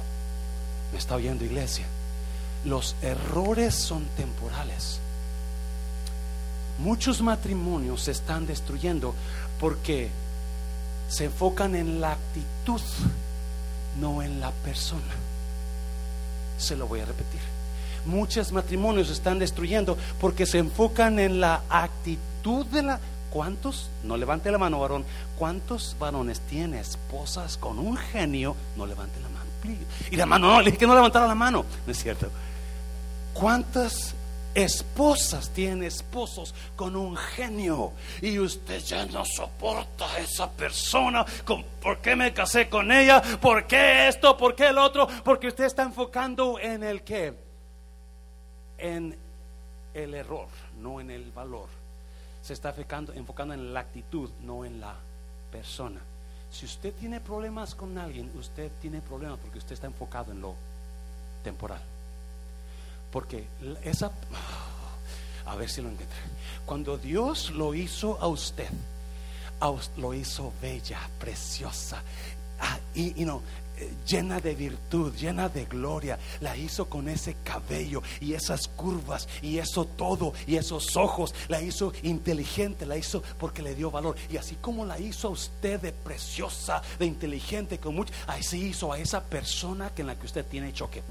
¿Me 0.93 0.99
está 0.99 1.17
oyendo 1.17 1.45
iglesia? 1.45 1.87
Los 2.65 2.95
errores 3.03 3.75
son 3.75 4.05
temporales, 4.17 5.01
Muchos 6.79 7.23
matrimonios 7.23 8.03
se 8.03 8.11
están 8.11 8.47
destruyendo 8.47 9.15
porque 9.59 10.11
se 11.09 11.25
enfocan 11.27 11.75
en 11.75 12.01
la 12.01 12.13
actitud, 12.13 12.81
no 14.01 14.23
en 14.23 14.41
la 14.41 14.51
persona. 14.51 15.03
Se 16.59 16.77
lo 16.77 16.87
voy 16.87 17.01
a 17.01 17.05
repetir. 17.05 17.41
Muchos 18.07 18.53
matrimonios 18.53 19.09
se 19.09 19.13
están 19.15 19.39
destruyendo 19.39 19.99
porque 20.21 20.47
se 20.47 20.59
enfocan 20.59 21.19
en 21.19 21.41
la 21.41 21.63
actitud 21.69 22.67
de 22.67 22.83
la... 22.83 23.01
¿Cuántos? 23.31 23.91
No 24.05 24.17
levante 24.17 24.51
la 24.51 24.59
mano, 24.59 24.81
varón. 24.81 25.05
¿Cuántos 25.39 25.97
varones 25.99 26.41
tiene 26.41 26.81
esposas 26.81 27.59
con 27.59 27.79
un 27.79 27.97
genio? 27.97 28.57
No 28.77 28.87
levante 28.87 29.21
la 29.21 29.29
mano. 29.29 29.37
Y 30.11 30.17
la 30.17 30.27
mano, 30.27 30.49
no, 30.49 30.61
le 30.61 30.67
dije 30.67 30.79
que 30.79 30.87
no 30.87 30.95
levantara 30.95 31.27
la 31.27 31.35
mano. 31.35 31.65
No 31.87 31.93
es 31.93 31.99
cierto. 31.99 32.31
¿Cuántas 33.35 34.15
esposas 34.57 35.51
tiene 35.51 35.87
esposos 35.87 36.55
con 36.77 36.97
un 36.97 37.15
genio 37.15 37.93
y 38.23 38.39
usted 38.39 38.79
ya 38.79 39.05
no 39.05 39.23
soporta 39.27 40.11
a 40.11 40.19
esa 40.19 40.51
persona. 40.51 41.27
¿Por 41.83 41.99
qué 41.99 42.17
me 42.17 42.33
casé 42.33 42.67
con 42.69 42.91
ella? 42.91 43.23
¿Por 43.39 43.67
qué 43.67 44.09
esto? 44.09 44.35
¿Por 44.35 44.57
qué 44.57 44.69
el 44.69 44.79
otro? 44.79 45.07
Porque 45.23 45.49
usted 45.49 45.65
está 45.65 45.83
enfocando 45.83 46.59
en 46.59 46.83
el 46.83 47.03
qué? 47.03 47.35
En 48.79 49.15
el 49.93 50.15
error, 50.15 50.49
no 50.81 51.03
en 51.03 51.11
el 51.11 51.31
valor. 51.33 51.69
Se 52.41 52.55
está 52.55 52.75
enfocando 53.15 53.53
en 53.53 53.75
la 53.75 53.81
actitud, 53.81 54.31
no 54.41 54.65
en 54.65 54.81
la 54.81 54.95
persona. 55.53 56.01
Si 56.51 56.65
usted 56.65 56.95
tiene 56.95 57.21
problemas 57.21 57.75
con 57.75 57.99
alguien, 57.99 58.31
usted 58.39 58.71
tiene 58.81 59.03
problemas 59.03 59.39
porque 59.39 59.59
usted 59.59 59.75
está 59.75 59.87
enfocado 59.87 60.33
en 60.33 60.41
lo 60.41 60.55
temporal. 61.45 61.96
Porque 63.11 63.47
esa, 63.85 64.11
a 65.47 65.57
ver 65.57 65.71
si 65.71 65.81
lo 65.81 65.89
encontré. 65.89 66.17
Cuando 66.65 66.99
Dios 66.99 67.51
lo 67.51 67.75
hizo 67.75 68.19
a 68.21 68.27
usted, 68.27 68.69
lo 69.97 70.15
hizo 70.15 70.53
bella, 70.61 71.09
preciosa, 71.19 72.03
ah, 72.61 72.79
y, 72.95 73.25
no, 73.25 73.43
eh, 73.79 73.93
llena 74.07 74.41
de 74.41 74.55
virtud, 74.55 75.15
llena 75.15 75.49
de 75.49 75.67
gloria. 75.67 76.19
La 76.41 76.57
hizo 76.57 76.87
con 76.87 77.09
ese 77.09 77.37
cabello 77.45 78.03
y 78.21 78.33
esas 78.33 78.69
curvas 78.69 79.29
y 79.43 79.59
eso 79.59 79.85
todo 79.85 80.33
y 80.47 80.57
esos 80.57 80.97
ojos. 80.97 81.35
La 81.49 81.61
hizo 81.61 81.93
inteligente, 82.03 82.87
la 82.87 82.97
hizo 82.97 83.23
porque 83.39 83.63
le 83.63 83.75
dio 83.75 83.91
valor. 83.91 84.17
Y 84.31 84.37
así 84.37 84.57
como 84.57 84.85
la 84.85 84.99
hizo 84.99 85.29
a 85.29 85.33
usted 85.33 85.81
de 85.81 85.93
preciosa, 85.93 86.83
de 86.99 87.07
inteligente, 87.07 87.79
con 87.79 87.95
mucho, 87.95 88.13
así 88.27 88.69
hizo 88.69 88.93
a 88.93 88.99
esa 88.99 89.23
persona 89.23 89.91
que 89.91 90.03
en 90.03 90.09
la 90.09 90.17
que 90.17 90.27
usted 90.27 90.45
tiene 90.47 90.73
choque. 90.73 91.03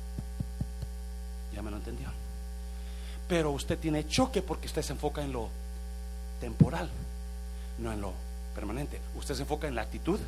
Ya 1.56 1.62
me 1.62 1.72
lo 1.72 1.78
entendió. 1.78 2.10
Pero 3.28 3.52
usted 3.52 3.80
tiene 3.80 4.08
choque 4.08 4.41
porque 4.41 4.68
usted 4.68 4.82
se 4.82 4.94
enfoca 4.94 5.24
en 5.24 5.32
lo 5.32 5.50
temporal, 6.39 6.89
no 7.80 7.91
en 7.91 8.02
lo 8.02 8.13
permanente. 8.54 9.00
Usted 9.15 9.36
se 9.36 9.41
enfoca 9.41 9.68
en 9.68 9.76
la 9.76 9.82
actitud, 9.82 10.20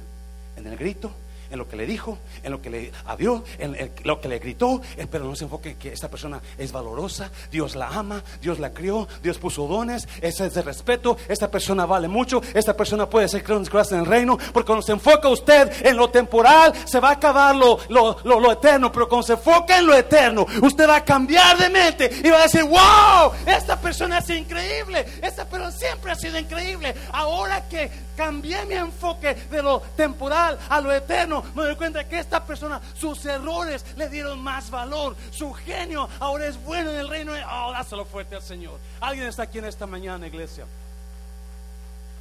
en 0.55 0.65
el 0.65 0.77
grito, 0.77 1.11
en 1.49 1.57
lo 1.57 1.67
que 1.67 1.75
le 1.75 1.85
dijo, 1.85 2.17
en 2.43 2.51
lo 2.51 2.61
que 2.61 2.69
le 2.69 2.91
habló, 3.05 3.43
en 3.59 3.91
lo 4.03 4.19
que 4.21 4.27
le 4.27 4.39
gritó, 4.39 4.81
pero 5.09 5.25
no 5.25 5.35
se 5.35 5.45
enfoque 5.45 5.71
en 5.71 5.77
que 5.77 5.93
esta 5.93 6.09
persona 6.09 6.41
es 6.57 6.71
valorosa, 6.71 7.31
Dios 7.51 7.75
la 7.75 7.87
ama, 7.87 8.23
Dios 8.41 8.59
la 8.59 8.73
crió, 8.73 9.07
Dios 9.21 9.37
puso 9.37 9.67
dones, 9.67 10.07
ese 10.21 10.47
es 10.47 10.53
de 10.53 10.61
respeto, 10.61 11.17
esta 11.27 11.49
persona 11.49 11.85
vale 11.85 12.07
mucho, 12.07 12.41
esta 12.53 12.75
persona 12.75 13.09
puede 13.09 13.27
ser 13.27 13.43
gracias 13.43 13.91
en 13.93 13.99
el 13.99 14.05
reino, 14.05 14.37
porque 14.53 14.67
cuando 14.67 14.81
se 14.81 14.91
enfoca 14.91 15.29
usted 15.29 15.85
en 15.85 15.95
lo 15.95 16.09
temporal, 16.09 16.73
se 16.85 16.99
va 16.99 17.09
a 17.09 17.13
acabar 17.13 17.55
lo, 17.55 17.79
lo, 17.89 18.19
lo, 18.23 18.51
eterno, 18.51 18.91
pero 18.91 19.07
cuando 19.07 19.27
se 19.27 19.33
enfoca 19.33 19.77
en 19.77 19.85
lo 19.85 19.95
eterno, 19.95 20.45
usted 20.61 20.87
va 20.87 20.97
a 20.97 21.05
cambiar 21.05 21.57
de 21.57 21.69
mente 21.69 22.11
y 22.23 22.29
va 22.29 22.39
a 22.39 22.43
decir, 22.43 22.63
wow, 22.63 23.31
esta 23.45 23.79
persona 23.79 24.19
es 24.19 24.29
increíble, 24.29 25.05
esta 25.21 25.45
persona 25.45 25.71
siempre 25.71 26.11
ha 26.11 26.15
sido 26.15 26.37
increíble, 26.37 26.95
ahora 27.11 27.67
que 27.67 27.89
cambié 28.15 28.65
mi 28.65 28.75
enfoque 28.75 29.35
de 29.35 29.61
lo 29.61 29.79
temporal 29.95 30.57
a 30.69 30.81
lo 30.81 30.91
eterno, 30.91 31.36
me 31.55 31.63
doy 31.63 31.75
cuenta 31.75 32.07
que 32.07 32.19
esta 32.19 32.45
persona, 32.45 32.81
sus 32.95 33.25
errores 33.25 33.85
le 33.95 34.09
dieron 34.09 34.39
más 34.39 34.69
valor. 34.69 35.15
Su 35.31 35.53
genio 35.53 36.09
ahora 36.19 36.47
es 36.47 36.61
bueno 36.63 36.91
en 36.91 36.97
el 36.97 37.09
reino. 37.09 37.33
Oh, 37.33 37.71
dáselo 37.71 38.05
fuerte 38.05 38.35
al 38.35 38.41
Señor. 38.41 38.79
Alguien 38.99 39.27
está 39.27 39.43
aquí 39.43 39.59
en 39.59 39.65
esta 39.65 39.85
mañana, 39.85 40.27
iglesia. 40.27 40.65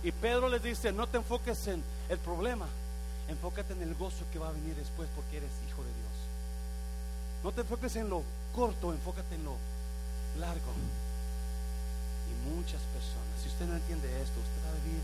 Y 0.03 0.13
Pedro 0.13 0.49
le 0.49 0.61
dice, 0.61 0.93
no 0.93 1.07
te 1.07 1.17
enfoques 1.17 1.67
en 1.67 1.83
el 2.09 2.19
problema, 2.19 2.67
enfócate 3.29 3.73
en 3.73 3.83
el 3.83 3.95
gozo 3.95 4.25
que 4.33 4.39
va 4.39 4.49
a 4.49 4.53
venir 4.53 4.75
después 4.77 5.09
porque 5.17 5.39
eres 5.39 5.51
hijo 5.69 5.83
de 5.83 5.89
Dios. 5.89 6.17
No 7.43 7.53
te 7.53 7.63
enfoques 7.63 7.97
en 7.97 8.09
lo 8.09 8.23
corto, 8.55 8.93
enfócate 8.93 9.35
en 9.35 9.45
lo 9.45 9.57
largo. 10.39 10.73
Y 12.31 12.55
muchas 12.55 12.81
personas, 12.95 13.35
si 13.43 13.49
usted 13.49 13.67
no 13.67 13.75
entiende 13.75 14.07
esto, 14.23 14.39
usted 14.39 14.63
va 14.65 14.71
a 14.71 14.85
vivir 14.85 15.01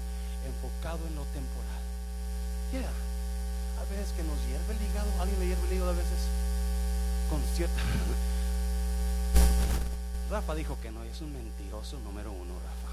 enfocado 0.46 1.06
en 1.08 1.14
lo 1.16 1.24
temporal. 1.32 1.82
Yeah 2.72 3.12
a 3.82 3.90
veces 3.90 4.12
que 4.16 4.22
nos 4.22 4.38
hierve 4.46 4.74
el 4.74 4.90
hígado, 4.90 5.10
alguien 5.20 5.40
le 5.40 5.46
hierve 5.46 5.66
el 5.66 5.72
hígado 5.74 5.90
a 5.90 5.94
veces 5.94 6.18
con 7.28 7.42
cierta... 7.54 7.74
Rafa 10.30 10.54
dijo 10.54 10.78
que 10.80 10.90
no, 10.90 11.02
es 11.02 11.20
un 11.20 11.32
mentiroso 11.32 11.98
número 12.00 12.30
uno, 12.32 12.54
Rafa. 12.54 12.92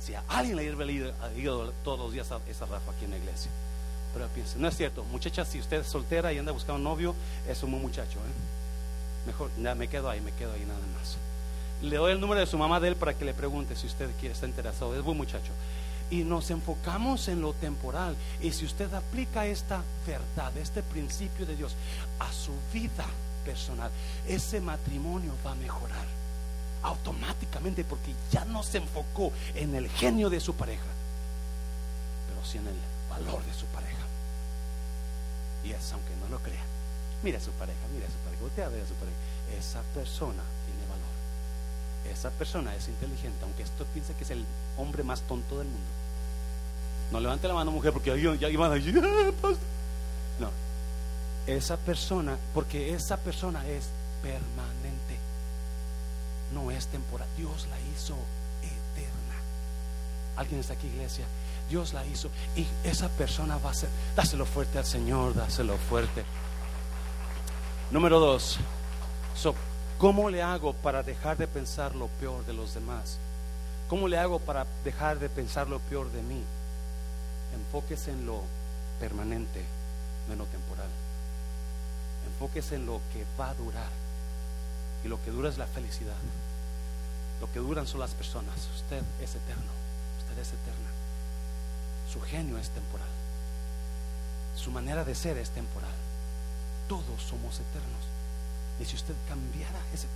Si 0.00 0.14
a 0.14 0.24
alguien 0.28 0.56
le 0.56 0.64
hierve 0.64 0.84
el 0.84 1.12
hígado 1.36 1.72
todos 1.84 1.98
los 1.98 2.12
días, 2.12 2.26
esa 2.48 2.66
Rafa 2.66 2.90
aquí 2.90 3.04
en 3.04 3.12
la 3.12 3.18
iglesia. 3.18 3.50
Pero 4.14 4.26
piensa, 4.28 4.56
no 4.58 4.66
es 4.68 4.76
cierto, 4.76 5.04
muchacha, 5.04 5.44
si 5.44 5.60
usted 5.60 5.80
es 5.80 5.86
soltera 5.86 6.32
y 6.32 6.38
anda 6.38 6.52
buscando 6.52 6.76
un 6.76 6.84
novio, 6.84 7.14
es 7.48 7.62
un 7.62 7.70
buen 7.70 7.82
muchacho. 7.82 8.18
¿eh? 8.18 9.26
Mejor, 9.26 9.50
ya 9.60 9.74
me 9.74 9.88
quedo 9.88 10.10
ahí, 10.10 10.20
me 10.20 10.32
quedo 10.32 10.52
ahí 10.52 10.64
nada 10.64 10.80
más. 10.98 11.16
Le 11.82 11.96
doy 11.96 12.12
el 12.12 12.20
número 12.20 12.40
de 12.40 12.46
su 12.46 12.58
mamá 12.58 12.80
de 12.80 12.88
él 12.88 12.96
para 12.96 13.14
que 13.14 13.24
le 13.24 13.34
pregunte 13.34 13.76
si 13.76 13.86
usted 13.86 14.10
quiere, 14.18 14.34
está 14.34 14.46
interesado. 14.46 14.96
Es 14.96 15.02
buen 15.02 15.16
muchacho 15.16 15.52
y 16.12 16.24
nos 16.24 16.50
enfocamos 16.50 17.26
en 17.28 17.40
lo 17.40 17.54
temporal. 17.54 18.14
Y 18.42 18.52
si 18.52 18.66
usted 18.66 18.92
aplica 18.92 19.46
esta 19.46 19.82
verdad, 20.06 20.54
este 20.58 20.82
principio 20.82 21.46
de 21.46 21.56
Dios 21.56 21.74
a 22.18 22.30
su 22.30 22.52
vida 22.70 23.06
personal, 23.46 23.90
ese 24.28 24.60
matrimonio 24.60 25.32
va 25.44 25.52
a 25.52 25.54
mejorar 25.54 26.04
automáticamente 26.82 27.82
porque 27.84 28.12
ya 28.30 28.44
no 28.44 28.62
se 28.62 28.76
enfocó 28.76 29.32
en 29.54 29.74
el 29.74 29.88
genio 29.88 30.28
de 30.28 30.40
su 30.40 30.54
pareja, 30.54 30.84
pero 32.28 32.44
sí 32.44 32.58
en 32.58 32.66
el 32.66 32.76
valor 33.08 33.42
de 33.44 33.54
su 33.54 33.64
pareja. 33.66 34.04
Y 35.64 35.70
es, 35.70 35.92
aunque 35.92 36.14
no 36.20 36.28
lo 36.28 36.42
crea, 36.42 36.62
mira 37.22 37.38
a 37.38 37.40
su 37.40 37.52
pareja, 37.52 37.80
mira 37.94 38.06
a 38.06 38.10
su 38.10 38.18
pareja, 38.18 38.44
usted 38.44 38.62
a 38.64 38.68
ver 38.68 38.82
a 38.82 38.86
su 38.86 38.94
pareja. 38.94 39.16
Esa 39.58 39.80
persona 39.94 40.42
tiene 40.66 40.84
valor. 40.90 42.12
Esa 42.12 42.28
persona 42.30 42.74
es 42.76 42.86
inteligente, 42.88 43.38
aunque 43.44 43.62
esto 43.62 43.86
piense 43.94 44.12
que 44.12 44.24
es 44.24 44.30
el 44.30 44.44
hombre 44.76 45.04
más 45.04 45.22
tonto 45.22 45.56
del 45.56 45.68
mundo. 45.68 46.01
No 47.12 47.20
levante 47.20 47.46
la 47.46 47.54
mano, 47.54 47.70
mujer, 47.70 47.92
porque 47.92 48.18
ya 48.40 48.48
iban 48.48 48.72
a 48.72 48.74
decir, 48.74 48.94
no. 50.40 50.50
Esa 51.46 51.76
persona, 51.76 52.38
porque 52.54 52.94
esa 52.94 53.18
persona 53.18 53.68
es 53.68 53.90
permanente, 54.22 55.18
no 56.54 56.70
es 56.70 56.86
temporal. 56.86 57.28
Dios 57.36 57.68
la 57.70 57.78
hizo 57.80 58.14
eterna. 58.62 59.36
¿Alguien 60.36 60.60
está 60.60 60.72
aquí, 60.72 60.86
iglesia? 60.86 61.26
Dios 61.68 61.92
la 61.92 62.04
hizo 62.06 62.30
y 62.56 62.66
esa 62.84 63.08
persona 63.08 63.58
va 63.58 63.70
a 63.70 63.74
ser, 63.74 63.90
dáselo 64.16 64.46
fuerte 64.46 64.78
al 64.78 64.86
Señor, 64.86 65.34
dáselo 65.34 65.76
fuerte. 65.76 66.24
Número 67.90 68.20
dos, 68.20 68.58
¿cómo 69.98 70.30
le 70.30 70.42
hago 70.42 70.72
para 70.72 71.02
dejar 71.02 71.36
de 71.36 71.46
pensar 71.46 71.94
lo 71.94 72.08
peor 72.08 72.46
de 72.46 72.54
los 72.54 72.72
demás? 72.72 73.18
¿Cómo 73.88 74.08
le 74.08 74.16
hago 74.16 74.38
para 74.38 74.66
dejar 74.82 75.18
de 75.18 75.28
pensar 75.28 75.68
lo 75.68 75.78
peor 75.78 76.10
de 76.10 76.22
mí? 76.22 76.42
Enfóquese 77.54 78.12
en 78.12 78.26
lo 78.26 78.42
permanente, 79.00 79.62
no 80.26 80.34
en 80.34 80.38
lo 80.38 80.46
temporal. 80.46 80.88
Enfóquese 82.32 82.76
en 82.76 82.86
lo 82.86 83.00
que 83.12 83.24
va 83.38 83.50
a 83.50 83.54
durar. 83.54 83.90
Y 85.04 85.08
lo 85.08 85.22
que 85.24 85.30
dura 85.30 85.48
es 85.48 85.58
la 85.58 85.66
felicidad. 85.66 86.16
Lo 87.40 87.52
que 87.52 87.58
duran 87.58 87.86
son 87.86 88.00
las 88.00 88.12
personas. 88.12 88.54
Usted 88.76 89.02
es 89.20 89.34
eterno. 89.34 89.72
Usted 90.20 90.38
es 90.40 90.48
eterna. 90.48 90.90
Su 92.12 92.20
genio 92.20 92.58
es 92.58 92.70
temporal. 92.70 93.08
Su 94.56 94.70
manera 94.70 95.04
de 95.04 95.14
ser 95.14 95.38
es 95.38 95.50
temporal. 95.50 95.94
Todos 96.88 97.22
somos 97.22 97.54
eternos. 97.54 98.04
Y 98.80 98.84
si 98.84 98.96
usted 98.96 99.14
cambiara 99.28 99.80
ese 99.92 100.06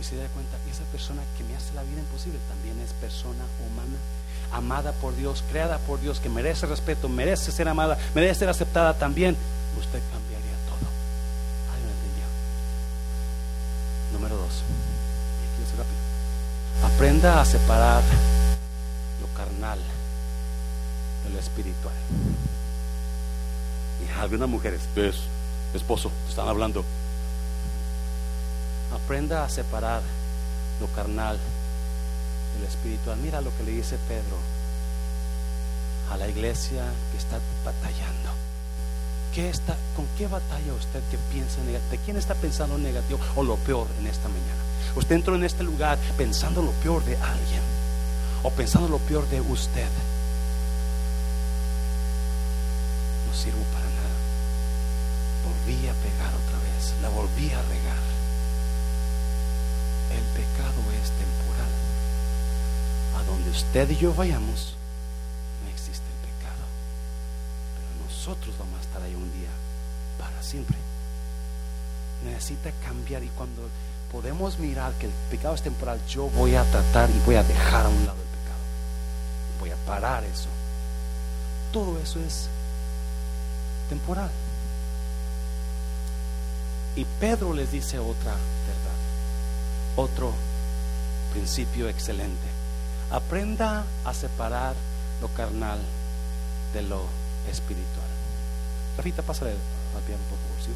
y 0.00 0.02
se 0.02 0.16
da 0.16 0.26
cuenta, 0.28 0.56
esa 0.70 0.84
persona 0.84 1.22
que 1.36 1.44
me 1.44 1.54
hace 1.54 1.74
la 1.74 1.82
vida 1.82 2.00
imposible 2.00 2.38
también 2.48 2.80
es 2.80 2.92
persona 2.94 3.44
humana 3.60 3.98
amada 4.52 4.92
por 4.92 5.16
Dios, 5.16 5.42
creada 5.50 5.78
por 5.78 6.00
Dios, 6.00 6.20
que 6.20 6.28
merece 6.28 6.66
respeto, 6.66 7.08
merece 7.08 7.52
ser 7.52 7.68
amada, 7.68 7.98
merece 8.14 8.40
ser 8.40 8.48
aceptada 8.48 8.94
también, 8.94 9.36
usted 9.78 10.00
cambiaría 10.12 10.56
todo. 10.66 10.88
¿Alguien 11.72 11.90
entendió? 11.90 12.26
Número 14.12 14.36
dos. 14.36 14.62
Aprenda 16.82 17.40
a 17.40 17.44
separar 17.44 18.02
lo 19.20 19.26
carnal 19.36 19.78
de 21.24 21.30
lo 21.30 21.38
espiritual. 21.38 21.94
Y 24.04 24.20
algunas 24.20 24.48
mujeres, 24.48 24.80
pues, 24.94 25.16
esposo, 25.74 26.10
están 26.28 26.48
hablando. 26.48 26.84
Aprenda 28.92 29.44
a 29.44 29.48
separar 29.48 30.02
lo 30.80 30.86
carnal 30.88 31.38
lo 32.60 32.66
espiritual. 32.66 33.18
Mira 33.18 33.40
lo 33.40 33.56
que 33.56 33.64
le 33.64 33.72
dice 33.72 33.98
Pedro 34.08 34.36
a 36.10 36.16
la 36.16 36.28
iglesia 36.28 36.84
que 37.10 37.18
está 37.18 37.38
batallando. 37.64 38.30
¿Qué 39.34 39.48
está, 39.48 39.76
¿Con 39.96 40.06
qué 40.18 40.26
batalla 40.26 40.74
usted 40.74 41.00
que 41.10 41.16
piensa 41.32 41.62
negativo? 41.64 41.90
¿De 41.90 41.98
quién 41.98 42.16
está 42.18 42.34
pensando 42.34 42.76
negativo 42.76 43.18
o 43.34 43.42
lo 43.42 43.56
peor 43.56 43.86
en 43.98 44.06
esta 44.06 44.28
mañana? 44.28 44.60
Usted 44.94 45.14
entró 45.14 45.34
en 45.36 45.44
este 45.44 45.62
lugar 45.62 45.98
pensando 46.18 46.60
lo 46.60 46.72
peor 46.82 47.02
de 47.04 47.16
alguien 47.16 47.62
o 48.42 48.50
pensando 48.50 48.88
lo 48.88 48.98
peor 48.98 49.26
de 49.28 49.40
usted. 49.40 49.88
No 53.26 53.34
sirvo 53.34 53.62
para 53.72 53.86
nada. 53.86 54.16
Volví 55.48 55.88
a 55.88 55.94
pegar 55.94 56.32
otra 56.34 56.58
vez, 56.68 56.92
la 57.00 57.08
volví 57.08 57.50
a 57.52 57.62
regar. 57.62 58.02
El 60.12 60.24
pecado 60.36 60.82
es 61.02 61.08
temporal. 61.16 61.72
Donde 63.26 63.50
usted 63.50 63.88
y 63.90 63.96
yo 63.96 64.14
vayamos, 64.14 64.74
no 65.62 65.70
existe 65.70 66.04
el 66.04 66.28
pecado. 66.28 66.64
Pero 67.76 68.04
nosotros 68.06 68.54
vamos 68.58 68.78
a 68.78 68.82
estar 68.82 69.02
ahí 69.02 69.14
un 69.14 69.32
día 69.32 69.50
para 70.18 70.42
siempre. 70.42 70.76
Necesita 72.24 72.70
cambiar 72.84 73.22
y 73.22 73.28
cuando 73.28 73.62
podemos 74.10 74.58
mirar 74.58 74.92
que 74.94 75.06
el 75.06 75.12
pecado 75.30 75.54
es 75.54 75.62
temporal, 75.62 76.00
yo 76.06 76.28
voy 76.30 76.54
a 76.54 76.64
tratar 76.64 77.10
y 77.10 77.18
voy 77.24 77.36
a 77.36 77.42
dejar 77.42 77.86
a 77.86 77.88
un 77.88 78.06
lado 78.06 78.18
el 78.18 78.38
pecado. 78.38 78.60
Voy 79.60 79.70
a 79.70 79.76
parar 79.86 80.24
eso. 80.24 80.48
Todo 81.72 81.98
eso 81.98 82.20
es 82.20 82.48
temporal. 83.88 84.30
Y 86.94 87.06
Pedro 87.18 87.54
les 87.54 87.72
dice 87.72 87.98
otra 87.98 88.32
verdad, 88.32 88.98
otro 89.96 90.32
principio 91.32 91.88
excelente. 91.88 92.51
Aprenda 93.12 93.84
a 94.06 94.14
separar 94.14 94.74
lo 95.20 95.28
carnal 95.28 95.78
de 96.72 96.80
lo 96.80 97.04
espiritual. 97.46 98.08
Rafita, 98.96 99.20
pásale 99.20 99.50
al 99.50 100.02
piano, 100.06 100.22
por 100.30 100.38
favor. 100.38 100.62
¿sí? 100.64 100.70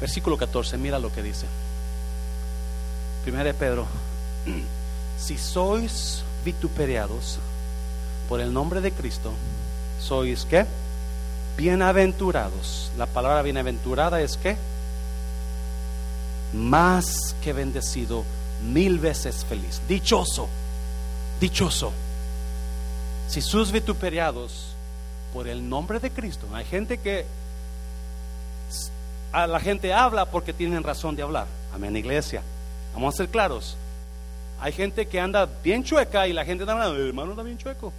Versículo 0.00 0.36
14, 0.36 0.76
mira 0.76 0.98
lo 0.98 1.12
que 1.12 1.22
dice. 1.22 1.46
Primera 3.22 3.44
de 3.44 3.54
Pedro, 3.54 3.86
si 5.20 5.38
sois 5.38 6.24
vituperados 6.44 7.38
por 8.28 8.40
el 8.40 8.52
nombre 8.52 8.80
de 8.80 8.90
Cristo, 8.90 9.32
sois 10.00 10.44
qué? 10.46 10.66
Bienaventurados. 11.56 12.90
La 12.98 13.06
palabra 13.06 13.42
bienaventurada 13.42 14.20
es 14.20 14.36
qué? 14.36 14.56
Más 16.52 17.36
que 17.42 17.52
bendecido, 17.52 18.24
mil 18.72 18.98
veces 18.98 19.44
feliz. 19.44 19.80
Dichoso, 19.88 20.48
dichoso. 21.40 21.92
Si 23.28 23.40
sus 23.40 23.70
vituperados 23.70 24.74
por 25.32 25.46
el 25.46 25.68
nombre 25.68 26.00
de 26.00 26.10
Cristo, 26.10 26.46
hay 26.52 26.64
gente 26.64 26.98
que 26.98 27.24
a 29.32 29.46
la 29.46 29.60
gente 29.60 29.92
habla 29.92 30.26
porque 30.26 30.52
tienen 30.52 30.82
razón 30.82 31.14
de 31.14 31.22
hablar. 31.22 31.46
Amén, 31.72 31.96
iglesia. 31.96 32.42
Vamos 32.92 33.14
a 33.14 33.16
ser 33.18 33.28
claros. 33.28 33.76
Hay 34.60 34.72
gente 34.72 35.06
que 35.06 35.20
anda 35.20 35.48
bien 35.62 35.84
chueca 35.84 36.26
y 36.26 36.32
la 36.32 36.44
gente 36.44 36.64
está 36.64 36.72
hablando, 36.72 36.96
hermano 37.02 37.30
está 37.30 37.42
bien 37.42 37.58
chueco. 37.58 37.92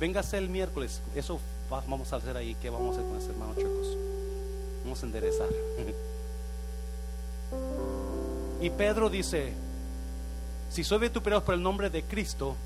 Véngase 0.00 0.38
el 0.38 0.48
miércoles. 0.48 1.00
Eso 1.14 1.40
vamos 1.70 2.12
a 2.12 2.16
hacer 2.16 2.36
ahí. 2.36 2.56
¿Qué 2.60 2.70
vamos 2.70 2.96
a 2.96 2.98
hacer 2.98 3.08
con 3.08 3.18
esos 3.18 3.30
hermanos 3.30 3.56
chuecos? 3.56 3.96
Vamos 4.84 5.02
a 5.02 5.06
enderezar. 5.06 5.48
y 8.60 8.70
Pedro 8.70 9.08
dice: 9.10 9.52
Si 10.70 10.84
sois 10.84 11.00
vituperados 11.00 11.44
por 11.44 11.54
el 11.54 11.62
nombre 11.62 11.90
de 11.90 12.02
Cristo, 12.02 12.56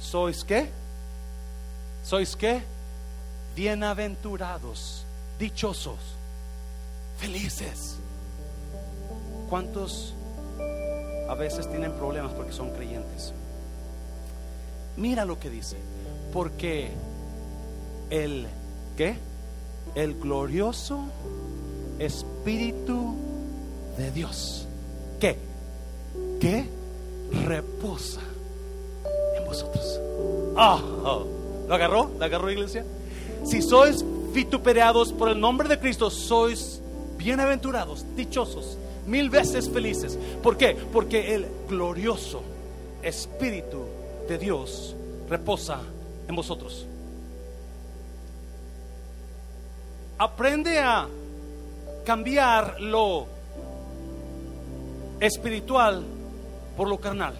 ¿sois 0.00 0.44
qué? 0.44 0.70
¿Sois 2.04 2.36
qué? 2.36 2.62
Bienaventurados, 3.54 5.04
dichosos 5.38 5.98
felices. 7.18 7.96
¿Cuántos 9.50 10.14
a 11.28 11.34
veces 11.34 11.68
tienen 11.68 11.92
problemas 11.92 12.32
porque 12.32 12.52
son 12.52 12.70
creyentes? 12.70 13.32
Mira 14.96 15.24
lo 15.24 15.38
que 15.38 15.50
dice, 15.50 15.76
porque 16.32 16.90
el 18.10 18.46
¿qué? 18.96 19.16
El 19.94 20.18
glorioso 20.18 21.00
espíritu 21.98 23.14
de 24.00 24.10
Dios. 24.10 24.66
¿Qué? 25.20 25.36
¿Qué? 26.40 26.64
Reposa 27.44 28.20
en 29.36 29.44
vosotros. 29.44 30.00
Ah, 30.56 30.80
oh, 31.04 31.26
¿Lo 31.68 31.74
agarró? 31.74 32.10
¿Lo 32.18 32.24
agarró 32.24 32.50
iglesia? 32.50 32.84
Si 33.44 33.62
sois 33.62 34.04
vituperados 34.32 35.12
por 35.12 35.28
el 35.28 35.40
nombre 35.40 35.68
de 35.68 35.78
Cristo, 35.78 36.10
sois 36.10 36.80
bienaventurados, 37.16 38.04
dichosos, 38.16 38.76
mil 39.06 39.30
veces 39.30 39.68
felices. 39.68 40.18
¿Por 40.42 40.56
qué? 40.56 40.76
Porque 40.92 41.34
el 41.34 41.46
glorioso 41.68 42.42
Espíritu 43.02 43.84
de 44.28 44.38
Dios 44.38 44.94
reposa 45.28 45.80
en 46.28 46.34
vosotros. 46.34 46.86
Aprende 50.18 50.78
a 50.78 51.08
cambiar 52.04 52.80
lo 52.80 53.39
espiritual 55.20 56.04
por 56.76 56.88
lo 56.88 56.98
carnal. 56.98 57.34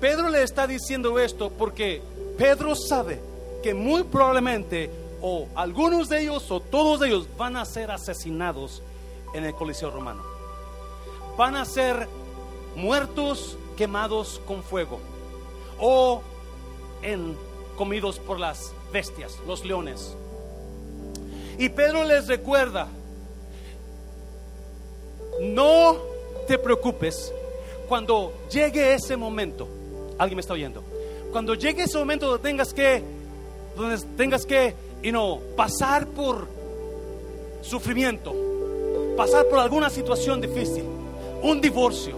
Pedro 0.00 0.28
le 0.28 0.42
está 0.42 0.66
diciendo 0.66 1.18
esto 1.18 1.50
porque 1.50 2.02
Pedro 2.36 2.74
sabe 2.74 3.20
que 3.62 3.74
muy 3.74 4.02
probablemente 4.02 4.90
o 5.20 5.46
algunos 5.54 6.08
de 6.08 6.22
ellos 6.22 6.50
o 6.50 6.60
todos 6.60 7.00
de 7.00 7.08
ellos 7.08 7.28
van 7.38 7.56
a 7.56 7.64
ser 7.64 7.90
asesinados 7.90 8.82
en 9.34 9.44
el 9.44 9.54
Coliseo 9.54 9.90
Romano. 9.90 10.22
Van 11.36 11.56
a 11.56 11.64
ser 11.64 12.08
muertos, 12.76 13.56
quemados 13.76 14.40
con 14.46 14.62
fuego 14.62 14.98
o 15.78 16.22
en, 17.02 17.36
comidos 17.76 18.18
por 18.18 18.38
las 18.38 18.72
bestias, 18.92 19.38
los 19.46 19.64
leones. 19.64 20.16
Y 21.58 21.68
Pedro 21.68 22.04
les 22.04 22.26
recuerda, 22.26 22.88
no 25.40 26.11
te 26.46 26.58
preocupes 26.58 27.32
cuando 27.88 28.32
llegue 28.50 28.94
ese 28.94 29.16
momento. 29.16 29.68
¿Alguien 30.18 30.36
me 30.36 30.40
está 30.40 30.54
oyendo? 30.54 30.82
Cuando 31.30 31.54
llegue 31.54 31.84
ese 31.84 31.98
momento 31.98 32.26
donde 32.26 32.42
tengas 32.42 32.72
que, 32.72 33.02
donde 33.76 33.98
tengas 34.16 34.44
que 34.44 34.74
y 35.02 35.10
no 35.10 35.40
pasar 35.56 36.06
por 36.06 36.46
sufrimiento, 37.62 38.34
pasar 39.16 39.46
por 39.46 39.58
alguna 39.58 39.90
situación 39.90 40.40
difícil, 40.40 40.84
un 41.42 41.60
divorcio, 41.60 42.16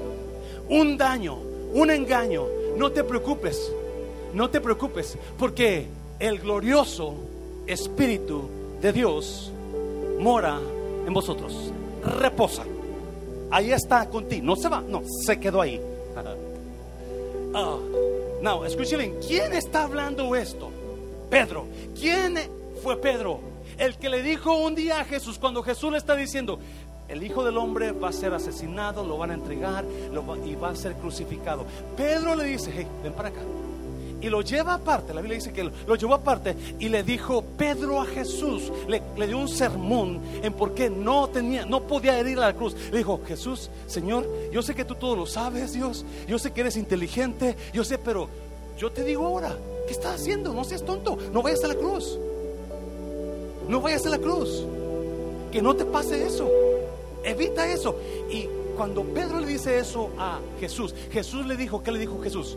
un 0.68 0.96
daño, 0.96 1.38
un 1.72 1.90
engaño, 1.90 2.46
no 2.76 2.92
te 2.92 3.04
preocupes, 3.04 3.72
no 4.32 4.50
te 4.50 4.60
preocupes, 4.60 5.16
porque 5.38 5.86
el 6.18 6.38
glorioso 6.38 7.14
Espíritu 7.66 8.48
de 8.80 8.92
Dios 8.92 9.50
mora 10.18 10.58
en 11.06 11.14
vosotros, 11.14 11.72
reposa. 12.20 12.64
Ahí 13.54 13.70
está 13.70 14.10
contigo, 14.10 14.44
no 14.44 14.56
se 14.56 14.68
va, 14.68 14.80
no, 14.80 15.02
se 15.24 15.38
quedó 15.38 15.60
ahí. 15.60 15.80
Uh, 17.54 18.42
no, 18.42 18.64
escuchen, 18.64 19.14
¿quién 19.24 19.52
está 19.52 19.84
hablando 19.84 20.34
esto? 20.34 20.72
Pedro. 21.30 21.66
¿Quién 21.96 22.36
fue 22.82 23.00
Pedro, 23.00 23.38
el 23.78 23.96
que 23.96 24.08
le 24.08 24.22
dijo 24.22 24.56
un 24.56 24.74
día 24.74 24.98
a 24.98 25.04
Jesús, 25.04 25.38
cuando 25.38 25.62
Jesús 25.62 25.92
le 25.92 25.98
está 25.98 26.16
diciendo, 26.16 26.58
el 27.06 27.22
Hijo 27.22 27.44
del 27.44 27.56
Hombre 27.56 27.92
va 27.92 28.08
a 28.08 28.12
ser 28.12 28.34
asesinado, 28.34 29.04
lo 29.04 29.18
van 29.18 29.30
a 29.30 29.34
entregar 29.34 29.84
y 30.44 30.54
va 30.56 30.70
a 30.70 30.74
ser 30.74 30.94
crucificado. 30.94 31.64
Pedro 31.96 32.34
le 32.34 32.46
dice, 32.46 32.72
hey, 32.74 32.88
ven 33.04 33.12
para 33.12 33.28
acá. 33.28 33.40
Y 34.24 34.30
lo 34.30 34.40
lleva 34.40 34.72
aparte, 34.72 35.12
la 35.12 35.20
Biblia 35.20 35.36
dice 35.38 35.52
que 35.52 35.62
lo, 35.62 35.96
llevó 35.96 36.14
aparte 36.14 36.56
y 36.78 36.88
le 36.88 37.02
dijo 37.02 37.44
Pedro 37.58 38.00
a 38.00 38.06
Jesús, 38.06 38.72
le, 38.88 39.02
le, 39.18 39.26
dio 39.26 39.36
un 39.36 39.48
sermón 39.48 40.22
en 40.42 40.54
por 40.54 40.72
qué 40.72 40.88
no 40.88 41.28
tenía, 41.28 41.66
no 41.66 41.82
podía 41.82 42.18
ir 42.20 42.38
a 42.38 42.46
la 42.46 42.54
cruz. 42.54 42.74
Le 42.90 42.96
dijo, 42.96 43.20
Jesús, 43.26 43.68
Señor, 43.86 44.26
yo 44.50 44.62
sé 44.62 44.74
que 44.74 44.86
tú 44.86 44.94
todo 44.94 45.14
lo 45.14 45.26
sabes, 45.26 45.74
Dios, 45.74 46.06
yo 46.26 46.38
sé 46.38 46.52
que 46.52 46.62
eres 46.62 46.78
inteligente, 46.78 47.54
yo 47.74 47.84
sé, 47.84 47.98
pero 47.98 48.30
yo 48.78 48.90
te 48.90 49.04
digo 49.04 49.26
ahora, 49.26 49.58
¿qué 49.86 49.92
estás 49.92 50.14
haciendo? 50.14 50.54
No 50.54 50.64
seas 50.64 50.86
tonto, 50.86 51.18
no 51.30 51.42
vayas 51.42 51.62
a 51.64 51.68
la 51.68 51.74
cruz. 51.74 52.18
No 53.68 53.82
vayas 53.82 54.06
a 54.06 54.08
la 54.08 54.18
cruz. 54.18 54.64
Que 55.52 55.60
no 55.60 55.76
te 55.76 55.84
pase 55.84 56.26
eso. 56.26 56.50
Evita 57.22 57.70
eso. 57.70 57.94
Y 58.30 58.48
cuando 58.74 59.02
Pedro 59.02 59.40
le 59.40 59.48
dice 59.48 59.78
eso 59.78 60.08
a 60.16 60.38
Jesús, 60.60 60.94
Jesús 61.12 61.44
le 61.44 61.58
dijo, 61.58 61.82
¿qué 61.82 61.92
le 61.92 61.98
dijo 61.98 62.22
Jesús? 62.22 62.56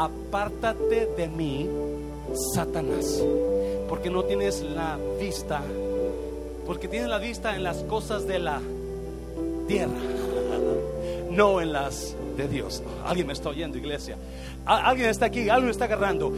Apártate 0.00 1.10
de 1.14 1.28
mí, 1.28 1.68
Satanás, 2.54 3.22
porque 3.86 4.08
no 4.08 4.24
tienes 4.24 4.62
la 4.62 4.98
vista 5.20 5.60
Porque 6.64 6.88
tiene 6.88 7.06
la 7.06 7.18
vista 7.18 7.54
en 7.54 7.62
las 7.62 7.82
cosas 7.84 8.26
de 8.26 8.38
la 8.38 8.62
tierra, 9.68 9.92
no 11.30 11.60
en 11.60 11.74
las 11.74 12.16
de 12.34 12.48
Dios. 12.48 12.82
Alguien 13.04 13.26
me 13.26 13.34
está 13.34 13.50
oyendo, 13.50 13.76
iglesia. 13.76 14.16
Alguien 14.64 15.10
está 15.10 15.26
aquí, 15.26 15.50
alguien 15.50 15.70
está 15.70 15.84
agarrando. 15.84 16.32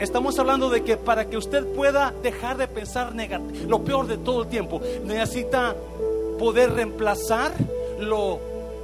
estamos 0.00 0.36
hablando 0.40 0.68
de 0.68 0.82
que 0.82 0.96
para 0.96 1.30
que 1.30 1.36
usted 1.36 1.64
pueda 1.64 2.12
dejar 2.24 2.56
de 2.56 2.66
pensar 2.66 3.12
lo 3.68 3.84
peor 3.84 4.08
de 4.08 4.18
todo 4.18 4.42
el 4.42 4.48
tiempo, 4.48 4.80
necesita 5.04 5.76
poder 6.40 6.72
reemplazar 6.72 7.52
lo 8.00 8.40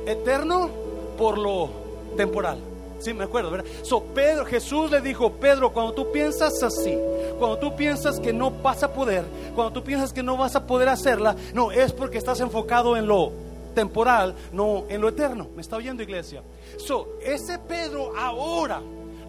eterno 0.07 0.70
por 1.18 1.39
lo 1.39 1.70
temporal. 2.16 2.74
Sí, 3.05 3.13
me 3.13 3.25
acuerdo, 3.25 3.51
¿verdad? 3.51 3.71
So, 3.83 4.03
Pedro, 4.03 4.47
Jesús 4.47 4.91
le 4.91 5.03
dijo, 5.03 5.31
Pedro, 5.33 5.75
cuando 5.75 5.93
tú 5.93 6.11
piensas 6.11 6.63
así, 6.63 6.99
cuando 7.39 7.59
tú 7.59 7.77
piensas 7.77 8.19
que 8.19 8.33
no 8.33 8.51
vas 8.51 8.83
a 8.83 8.95
poder, 8.95 9.25
cuando 9.55 9.75
tú 9.75 9.85
piensas 9.85 10.11
que 10.11 10.23
no 10.23 10.39
vas 10.39 10.57
a 10.57 10.67
poder 10.67 10.89
hacerla, 10.89 11.37
no, 11.53 11.71
es 11.71 11.93
porque 11.93 12.17
estás 12.17 12.41
enfocado 12.41 12.97
en 12.97 13.07
lo 13.07 13.31
temporal, 13.75 14.35
no 14.53 14.87
en 14.89 15.03
lo 15.03 15.11
eterno. 15.11 15.49
¿Me 15.55 15.61
está 15.61 15.77
oyendo, 15.77 16.03
iglesia? 16.03 16.43
So, 16.79 17.19
ese 17.21 17.59
Pedro 17.59 18.17
ahora, 18.17 18.81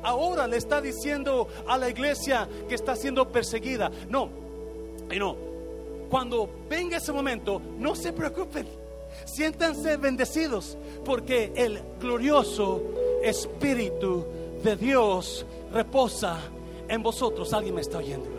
ahora 0.04 0.48
le 0.48 0.56
está 0.56 0.80
diciendo 0.80 1.50
a 1.68 1.78
la 1.78 1.90
iglesia 1.90 2.48
que 2.70 2.76
está 2.76 2.96
siendo 2.96 3.30
perseguida, 3.30 3.92
no, 4.08 4.30
y 5.12 5.20
no, 5.20 5.36
cuando 6.10 6.50
venga 6.70 6.96
ese 6.96 7.12
momento, 7.12 7.62
no 7.78 7.94
se 7.94 8.14
preocupen, 8.14 8.70
siéntanse 9.26 9.98
bendecidos, 9.98 10.78
porque 11.04 11.52
el 11.58 11.82
glorioso 12.00 12.82
Espíritu 13.26 14.26
de 14.64 14.76
Dios 14.76 15.46
reposa 15.74 16.40
en 16.88 17.02
vosotros. 17.02 17.54
¿Alguien 17.54 17.76
me 17.76 17.82
está 17.82 17.98
oyendo? 17.98 18.36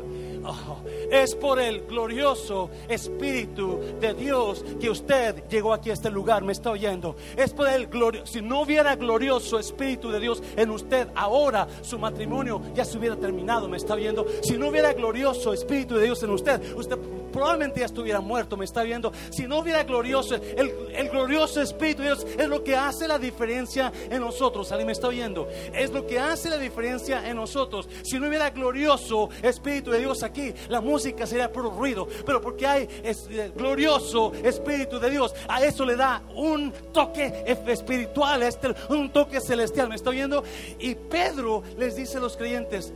es 1.11 1.34
por 1.34 1.61
el 1.61 1.87
glorioso 1.87 2.70
Espíritu 2.89 3.80
de 4.01 4.14
Dios 4.14 4.64
que 4.80 4.91
usted 4.91 5.45
llegó 5.49 5.72
aquí 5.72 5.91
a 5.91 5.95
este 5.95 6.11
lugar, 6.11 6.43
me 6.45 6.53
está 6.53 6.70
oyendo. 6.70 7.16
Es 7.37 7.53
por 7.53 7.68
el 7.68 7.87
glorioso, 7.87 8.26
si 8.26 8.43
no 8.43 8.62
hubiera 8.62 8.97
glorioso 8.97 9.59
Espíritu 9.59 10.11
de 10.11 10.20
Dios 10.20 10.43
en 10.57 10.70
usted, 10.70 11.09
ahora 11.14 11.66
su 11.82 11.99
matrimonio 11.99 12.61
ya 12.74 12.84
se 12.84 12.99
hubiera 12.99 13.16
terminado, 13.16 13.68
me 13.68 13.76
está 13.76 13.95
oyendo. 13.95 14.26
Si 14.43 14.57
no 14.57 14.68
hubiera 14.68 14.93
glorioso 14.93 15.53
Espíritu 15.53 15.97
de 15.97 16.05
Dios 16.05 16.22
en 16.22 16.30
usted, 16.30 16.76
usted 16.76 16.99
probablemente 17.37 17.80
ya 17.80 17.87
estuviera 17.87 18.22
muerto, 18.22 18.57
me 18.57 18.64
está 18.64 18.82
viendo. 18.82 19.12
Si 19.28 19.47
no 19.47 19.59
hubiera 19.59 19.84
glorioso, 19.84 20.37
el, 20.37 21.09
glorioso 21.11 21.61
Espíritu 21.61 22.01
de 22.01 22.09
Dios 22.09 22.26
es 22.39 22.49
lo 22.49 22.64
que 22.64 22.74
hace 22.74 23.07
la 23.07 23.18
diferencia 23.18 23.93
en 24.11 24.22
nosotros. 24.22 24.72
¿Alguien 24.72 24.87
me 24.87 24.93
está 24.93 25.09
oyendo? 25.09 25.47
Es 25.74 25.93
lo 25.93 26.07
que 26.07 26.18
hace 26.18 26.49
la 26.49 26.57
diferencia 26.57 27.28
en 27.28 27.37
nosotros. 27.37 27.91
Si 28.05 28.18
no 28.18 28.28
hubiera 28.28 28.49
glorioso 28.49 29.28
Espíritu 29.43 29.91
de 29.91 29.99
Dios 29.99 30.22
aquí, 30.22 30.55
la 30.68 30.80
música 30.80 31.26
sería 31.26 31.53
puro 31.53 31.68
ruido. 31.68 32.09
Pero 32.24 32.41
porque 32.41 32.66
hay 32.66 32.89
eh, 33.05 33.53
glorioso 33.55 34.32
Espíritu 34.43 34.99
de 34.99 35.11
Dios, 35.11 35.34
a 35.47 35.62
eso 35.62 35.84
le 35.84 35.97
da 35.97 36.22
un 36.34 36.72
toque 36.91 37.45
espiritual, 37.66 38.43
este, 38.45 38.74
un 38.89 39.12
toque 39.12 39.43
celestial. 39.43 39.91
¿Me 39.91 39.97
está 39.97 40.09
oyendo? 40.09 40.43
Y 40.78 40.95
Pedro 40.95 41.62
les 41.76 41.97
dice 41.97 42.16
a 42.16 42.20
los 42.20 42.34
creyentes, 42.34 42.95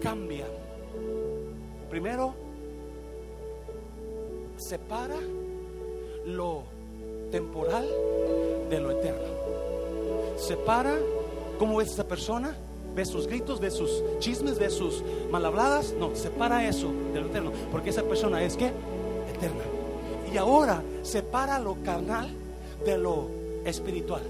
cambia. 0.00 0.46
Primero, 1.90 2.43
separa 4.56 5.18
lo 6.26 6.62
temporal 7.30 7.88
de 8.70 8.80
lo 8.80 8.90
eterno. 8.90 9.28
Separa 10.36 10.96
cómo 11.58 11.80
es 11.80 11.92
esa 11.92 12.04
persona, 12.04 12.56
ve 12.94 13.04
sus 13.04 13.26
gritos, 13.26 13.60
ve 13.60 13.70
sus 13.70 14.02
chismes, 14.18 14.58
ve 14.58 14.70
sus 14.70 15.02
malhabladas. 15.30 15.94
No, 15.98 16.14
separa 16.14 16.66
eso 16.66 16.90
de 17.12 17.20
lo 17.20 17.26
eterno, 17.26 17.52
porque 17.70 17.90
esa 17.90 18.02
persona 18.02 18.42
es 18.42 18.56
que 18.56 18.66
eterna. 19.34 19.64
Y 20.32 20.36
ahora 20.36 20.82
separa 21.02 21.58
lo 21.58 21.76
carnal 21.84 22.30
de 22.84 22.98
lo 22.98 23.28
espiritual. 23.64 24.22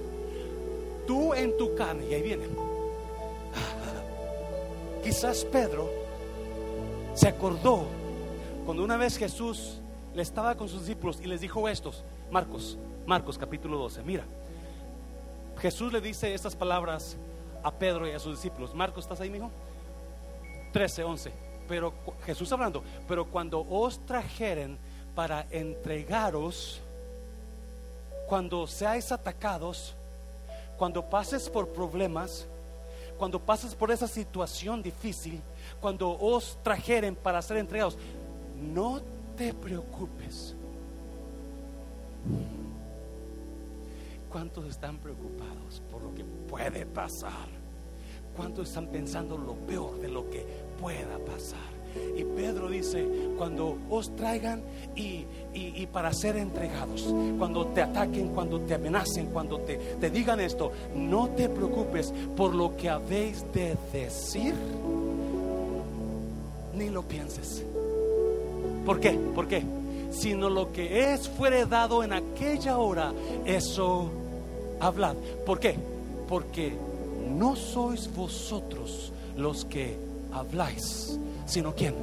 Tú 1.07 1.33
en 1.33 1.55
tu 1.57 1.75
carne, 1.75 2.07
y 2.09 2.13
ahí 2.13 2.21
viene. 2.21 2.45
Quizás 5.03 5.45
Pedro 5.45 5.89
se 7.13 7.27
acordó 7.27 7.83
cuando 8.65 8.83
una 8.83 8.97
vez 8.97 9.17
Jesús 9.17 9.79
le 10.15 10.21
estaba 10.21 10.55
con 10.55 10.69
sus 10.69 10.81
discípulos 10.81 11.19
y 11.21 11.27
les 11.27 11.41
dijo 11.41 11.67
estos, 11.67 12.03
Marcos, 12.31 12.77
Marcos 13.05 13.37
capítulo 13.37 13.77
12, 13.77 14.01
mira, 14.03 14.23
Jesús 15.59 15.91
le 15.91 15.99
dice 15.99 16.33
estas 16.33 16.55
palabras 16.55 17.17
a 17.61 17.71
Pedro 17.71 18.07
y 18.07 18.11
a 18.11 18.19
sus 18.19 18.37
discípulos. 18.37 18.73
Marcos, 18.73 19.03
¿estás 19.03 19.19
ahí, 19.21 19.29
mijo? 19.29 19.51
13, 20.71 21.03
11. 21.03 21.31
Pero 21.67 21.93
Jesús 22.25 22.51
hablando, 22.51 22.83
pero 23.07 23.25
cuando 23.25 23.65
os 23.69 23.99
trajeren 24.05 24.77
para 25.15 25.47
entregaros, 25.49 26.79
cuando 28.27 28.67
seáis 28.67 29.11
atacados, 29.11 29.95
cuando 30.77 31.09
pases 31.09 31.49
por 31.49 31.69
problemas, 31.69 32.47
cuando 33.17 33.39
pases 33.39 33.73
por 33.73 33.91
esa 33.91 34.07
situación 34.07 34.83
difícil, 34.83 35.41
cuando 35.81 36.11
os 36.19 36.57
trajeren 36.63 37.15
para 37.15 37.41
ser 37.41 37.57
entregados, 37.57 37.97
no 38.55 39.01
te 39.35 39.53
preocupes. 39.53 40.55
¿Cuántos 44.31 44.65
están 44.65 44.97
preocupados 44.97 45.81
por 45.91 46.01
lo 46.01 46.13
que 46.13 46.23
puede 46.23 46.85
pasar? 46.85 47.47
¿Cuántos 48.35 48.67
están 48.69 48.87
pensando 48.87 49.37
lo 49.37 49.53
peor 49.53 49.99
de 49.99 50.09
lo 50.09 50.29
que 50.29 50.45
pueda 50.79 51.17
pasar? 51.25 51.75
Y 52.17 52.25
Pedro 52.25 52.67
dice, 52.69 53.07
cuando 53.37 53.77
os 53.89 54.13
traigan 54.17 54.61
y, 54.97 55.25
para 55.93 56.11
ser 56.11 56.35
entregados, 56.35 57.03
cuando 57.37 57.67
te 57.67 57.81
ataquen, 57.81 58.33
cuando 58.33 58.59
te 58.59 58.73
amenacen, 58.73 59.27
cuando 59.27 59.59
te, 59.59 59.77
te 59.77 60.09
digan 60.09 60.41
esto, 60.41 60.73
no 60.93 61.29
te 61.29 61.47
preocupes 61.47 62.13
por 62.35 62.53
lo 62.53 62.75
que 62.75 62.89
habéis 62.89 63.45
de 63.53 63.77
decir, 63.93 64.53
ni 66.73 66.89
lo 66.89 67.01
pienses. 67.03 67.63
¿Por 68.85 68.99
qué? 68.99 69.11
¿Por 69.11 69.47
qué? 69.47 69.63
Sino 70.11 70.49
lo 70.49 70.71
que 70.71 71.13
es 71.13 71.27
fuere 71.27 71.65
dado 71.65 72.03
en 72.03 72.13
aquella 72.13 72.77
hora, 72.77 73.11
eso 73.45 74.09
hablad. 74.79 75.15
¿Por 75.45 75.59
qué? 75.59 75.75
Porque 76.27 76.73
no 77.37 77.55
sois 77.55 78.09
vosotros 78.15 79.11
los 79.35 79.65
que 79.65 79.97
habláis, 80.31 81.19
sino 81.45 81.73
quién, 81.73 81.95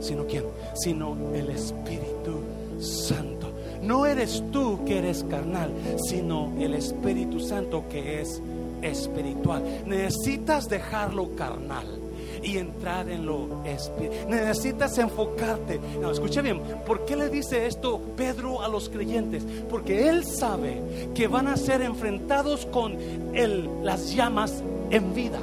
sino 0.00 0.26
quién, 0.26 0.44
sino 0.74 1.16
el 1.34 1.50
Espíritu 1.50 2.40
Santo. 2.80 3.50
No 3.82 4.06
eres 4.06 4.44
tú 4.52 4.84
que 4.84 4.98
eres 4.98 5.24
carnal, 5.24 5.72
sino 6.08 6.52
el 6.58 6.74
Espíritu 6.74 7.40
Santo 7.40 7.84
que 7.90 8.20
es 8.20 8.40
espiritual. 8.80 9.62
Necesitas 9.86 10.68
dejarlo 10.68 11.34
carnal 11.34 12.01
y 12.42 12.58
entrar 12.58 13.08
en 13.08 13.26
lo 13.26 13.64
espiritual. 13.64 14.28
Necesitas 14.28 14.98
enfocarte. 14.98 15.80
No, 16.00 16.10
escucha 16.10 16.42
bien, 16.42 16.60
¿por 16.86 17.04
qué 17.04 17.16
le 17.16 17.28
dice 17.28 17.66
esto 17.66 18.00
Pedro 18.16 18.62
a 18.62 18.68
los 18.68 18.88
creyentes? 18.88 19.44
Porque 19.68 20.08
él 20.08 20.24
sabe 20.24 20.82
que 21.14 21.28
van 21.28 21.46
a 21.46 21.56
ser 21.56 21.82
enfrentados 21.82 22.66
con 22.66 22.96
el, 23.34 23.68
las 23.84 24.14
llamas 24.14 24.62
en 24.90 25.14
vida 25.14 25.40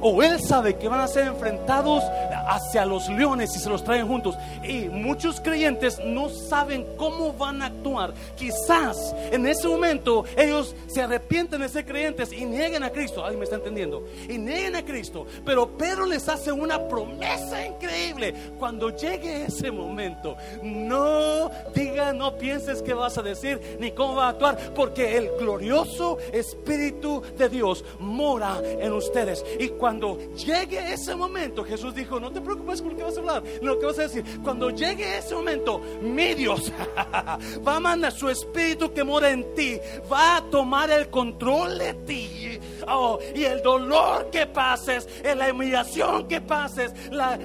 o 0.00 0.22
él 0.22 0.40
sabe 0.40 0.76
que 0.76 0.88
van 0.88 1.00
a 1.00 1.08
ser 1.08 1.26
enfrentados 1.26 2.04
hacia 2.48 2.84
los 2.84 3.08
leones 3.08 3.54
y 3.56 3.58
se 3.58 3.68
los 3.68 3.84
traen 3.84 4.06
juntos. 4.06 4.36
Y 4.62 4.88
muchos 4.88 5.40
creyentes 5.40 6.00
no 6.04 6.28
saben 6.28 6.86
cómo 6.96 7.32
van 7.32 7.62
a 7.62 7.66
actuar. 7.66 8.14
Quizás 8.36 9.14
en 9.30 9.46
ese 9.46 9.68
momento 9.68 10.24
ellos 10.36 10.74
se 10.86 11.02
arrepienten 11.02 11.60
de 11.60 11.68
ser 11.68 11.84
creyentes 11.84 12.32
y 12.32 12.44
nieguen 12.44 12.82
a 12.82 12.90
Cristo. 12.90 13.22
Alguien 13.22 13.40
me 13.40 13.44
está 13.44 13.56
entendiendo. 13.56 14.04
Y 14.28 14.38
nieguen 14.38 14.76
a 14.76 14.84
Cristo. 14.84 15.26
Pero 15.44 15.76
Pedro 15.76 16.06
les 16.06 16.28
hace 16.28 16.52
una 16.52 16.88
promesa 16.88 17.64
increíble. 17.64 18.34
Cuando 18.58 18.90
llegue 18.90 19.44
ese 19.46 19.70
momento, 19.70 20.36
no 20.62 21.50
diga, 21.74 22.12
no 22.12 22.36
pienses 22.36 22.82
qué 22.82 22.94
vas 22.94 23.18
a 23.18 23.22
decir 23.22 23.78
ni 23.78 23.92
cómo 23.92 24.16
va 24.16 24.26
a 24.26 24.30
actuar, 24.30 24.58
porque 24.74 25.16
el 25.16 25.30
glorioso 25.38 26.18
Espíritu 26.32 27.22
de 27.36 27.48
Dios 27.48 27.84
mora 27.98 28.60
en 28.62 28.92
ustedes. 28.92 29.44
Y 29.58 29.68
cuando 29.68 29.89
cuando 29.90 30.16
llegue 30.36 30.92
ese 30.92 31.16
momento, 31.16 31.64
Jesús 31.64 31.92
dijo, 31.92 32.20
no 32.20 32.30
te 32.30 32.40
preocupes 32.40 32.80
por 32.80 32.92
lo 32.92 32.96
que 32.96 33.02
vas 33.02 33.16
a 33.16 33.18
hablar, 33.18 33.42
lo 33.60 33.76
que 33.76 33.86
vas 33.86 33.98
a 33.98 34.02
decir. 34.02 34.24
Cuando 34.40 34.70
llegue 34.70 35.18
ese 35.18 35.34
momento, 35.34 35.80
mi 36.00 36.32
Dios 36.34 36.70
va 37.66 37.74
a 37.74 37.80
mandar 37.80 38.12
su 38.12 38.28
espíritu 38.28 38.92
que 38.92 39.02
mora 39.02 39.30
en 39.30 39.52
ti, 39.56 39.80
va 40.10 40.36
a 40.36 40.42
tomar 40.42 40.92
el 40.92 41.10
control 41.10 41.76
de 41.76 41.94
ti. 41.94 42.60
Oh, 42.86 43.18
y 43.34 43.44
el 43.44 43.62
dolor 43.62 44.30
que 44.30 44.46
pases, 44.46 45.08
la 45.36 45.50
humillación 45.52 46.28
que 46.28 46.40
pases, 46.40 46.92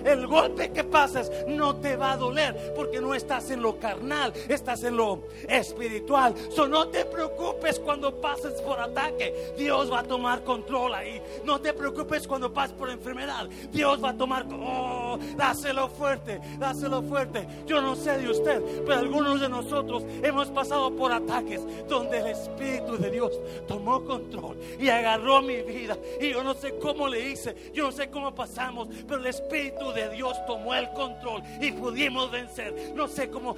el 0.05 0.27
golpe 0.27 0.71
que 0.71 0.83
pases, 0.83 1.31
no 1.47 1.75
te 1.77 1.97
va 1.97 2.13
a 2.13 2.17
doler 2.17 2.73
porque 2.75 3.01
no 3.01 3.13
estás 3.13 3.49
en 3.49 3.61
lo 3.61 3.79
carnal, 3.79 4.33
estás 4.47 4.83
en 4.83 4.97
lo 4.97 5.23
espiritual. 5.47 6.35
So, 6.51 6.67
no 6.67 6.89
te 6.89 7.05
preocupes 7.05 7.79
cuando 7.79 8.21
pases 8.21 8.53
por 8.61 8.79
ataque, 8.79 9.53
Dios 9.57 9.91
va 9.91 10.01
a 10.01 10.03
tomar 10.03 10.43
control 10.43 10.93
ahí. 10.93 11.21
No 11.43 11.59
te 11.59 11.73
preocupes 11.73 12.27
cuando 12.27 12.34
cuando 12.35 12.51
pases 12.51 12.75
por 12.75 12.89
enfermedad, 12.89 13.47
Dios 13.71 14.03
va 14.03 14.09
a 14.09 14.17
tomar, 14.17 14.45
oh, 14.51 15.17
dáselo 15.37 15.87
fuerte, 15.87 16.41
dáselo 16.59 17.01
fuerte. 17.01 17.47
Yo 17.65 17.81
no 17.81 17.95
sé 17.95 18.17
de 18.17 18.29
usted, 18.29 18.61
pero 18.85 18.99
algunos 18.99 19.39
de 19.39 19.47
nosotros 19.47 20.03
hemos 20.21 20.49
pasado 20.49 20.93
por 20.97 21.13
ataques 21.13 21.61
donde 21.87 22.17
el 22.17 22.27
Espíritu 22.27 22.97
de 22.97 23.09
Dios 23.09 23.31
tomó 23.69 24.03
control 24.03 24.59
y 24.77 24.89
agarró 24.89 25.41
mi 25.41 25.61
vida. 25.61 25.97
Y 26.19 26.31
yo 26.31 26.43
no 26.43 26.53
sé 26.55 26.77
cómo 26.77 27.07
le 27.07 27.29
hice, 27.29 27.71
yo 27.73 27.85
no 27.85 27.91
sé 27.93 28.09
cómo 28.09 28.35
pasamos, 28.35 28.89
pero 29.07 29.21
el 29.21 29.27
Espíritu 29.27 29.93
de 29.93 30.09
Dios 30.09 30.35
tomó 30.45 30.75
el 30.75 30.89
control 30.89 31.41
y 31.61 31.71
pudimos 31.71 32.29
vencer. 32.31 32.91
No 32.93 33.07
sé 33.07 33.29
cómo 33.29 33.55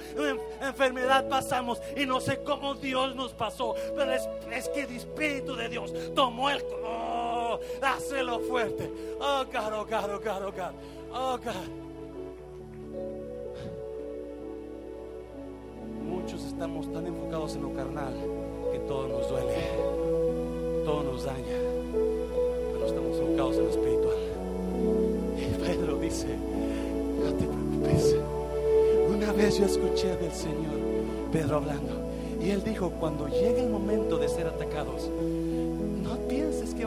enfermedad 0.60 1.28
pasamos 1.28 1.82
y 1.96 2.06
no 2.06 2.20
sé 2.20 2.44
cómo 2.44 2.76
Dios 2.76 3.16
nos 3.16 3.32
pasó, 3.32 3.74
pero 3.96 4.12
es, 4.12 4.68
que 4.68 4.82
el 4.82 4.94
Espíritu 4.94 5.56
de 5.56 5.68
Dios 5.68 5.92
tomó 6.14 6.48
el 6.48 6.60
control. 6.60 6.78
Oh, 6.86 7.17
dáselo 7.80 8.40
fuerte. 8.40 8.90
Oh, 9.20 9.44
God, 9.44 9.72
oh, 9.72 9.84
God, 9.84 10.10
oh, 10.10 10.20
God, 10.20 10.42
oh, 10.42 10.52
God. 10.52 10.74
Oh, 11.12 11.38
God. 11.38 11.88
Muchos 16.04 16.44
estamos 16.44 16.92
tan 16.92 17.06
enfocados 17.06 17.54
en 17.56 17.62
lo 17.62 17.72
carnal 17.74 18.14
que 18.72 18.78
todo 18.80 19.08
nos 19.08 19.28
duele, 19.28 19.54
todo 20.84 21.02
nos 21.02 21.24
daña, 21.24 21.58
pero 22.72 22.86
estamos 22.86 23.18
enfocados 23.18 23.56
en 23.56 23.64
lo 23.64 23.70
espiritual. 23.70 24.16
Y 25.36 25.64
Pedro 25.64 25.98
dice, 25.98 26.26
no 27.24 27.32
te 27.32 27.44
preocupes. 27.44 28.16
Una 29.08 29.32
vez 29.32 29.58
yo 29.58 29.66
escuché 29.66 30.16
del 30.16 30.32
Señor, 30.32 30.78
Pedro 31.32 31.56
hablando, 31.56 31.98
y 32.40 32.50
él 32.50 32.62
dijo, 32.62 32.90
cuando 33.00 33.28
llegue 33.28 33.60
el 33.60 33.70
momento 33.70 34.18
de 34.18 34.28
ser 34.28 34.46
atacados, 34.46 35.10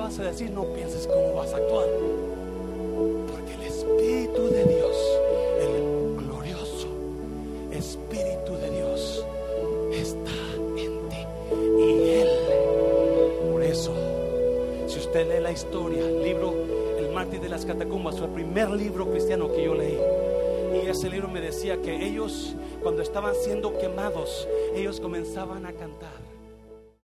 vas 0.01 0.17
a 0.19 0.23
decir, 0.23 0.49
no 0.49 0.65
pienses 0.73 1.07
cómo 1.07 1.35
vas 1.35 1.53
a 1.53 1.57
actuar. 1.57 1.87
Porque 3.29 3.53
el 3.53 3.61
Espíritu 3.61 4.47
de 4.47 4.63
Dios, 4.65 4.97
el 5.59 6.17
glorioso 6.17 6.87
Espíritu 7.71 8.53
de 8.53 8.69
Dios, 8.71 9.25
está 9.93 10.31
en 10.77 11.09
ti. 11.09 11.25
Y 11.79 12.09
Él, 12.09 12.29
por 13.51 13.63
eso, 13.63 13.93
si 14.87 14.99
usted 14.99 15.27
lee 15.27 15.41
la 15.41 15.51
historia, 15.51 16.03
el 16.03 16.23
libro 16.23 16.53
El 16.97 17.11
mártir 17.11 17.39
de 17.39 17.49
las 17.49 17.65
catacumbas, 17.65 18.17
fue 18.17 18.27
el 18.27 18.33
primer 18.33 18.71
libro 18.71 19.09
cristiano 19.09 19.51
que 19.51 19.63
yo 19.63 19.75
leí. 19.75 19.99
Y 20.73 20.89
ese 20.89 21.09
libro 21.09 21.27
me 21.27 21.41
decía 21.41 21.81
que 21.81 22.07
ellos, 22.07 22.55
cuando 22.81 23.03
estaban 23.03 23.35
siendo 23.35 23.77
quemados, 23.77 24.47
ellos 24.75 24.99
comenzaban 24.99 25.65
a 25.65 25.73
cantar. 25.73 26.40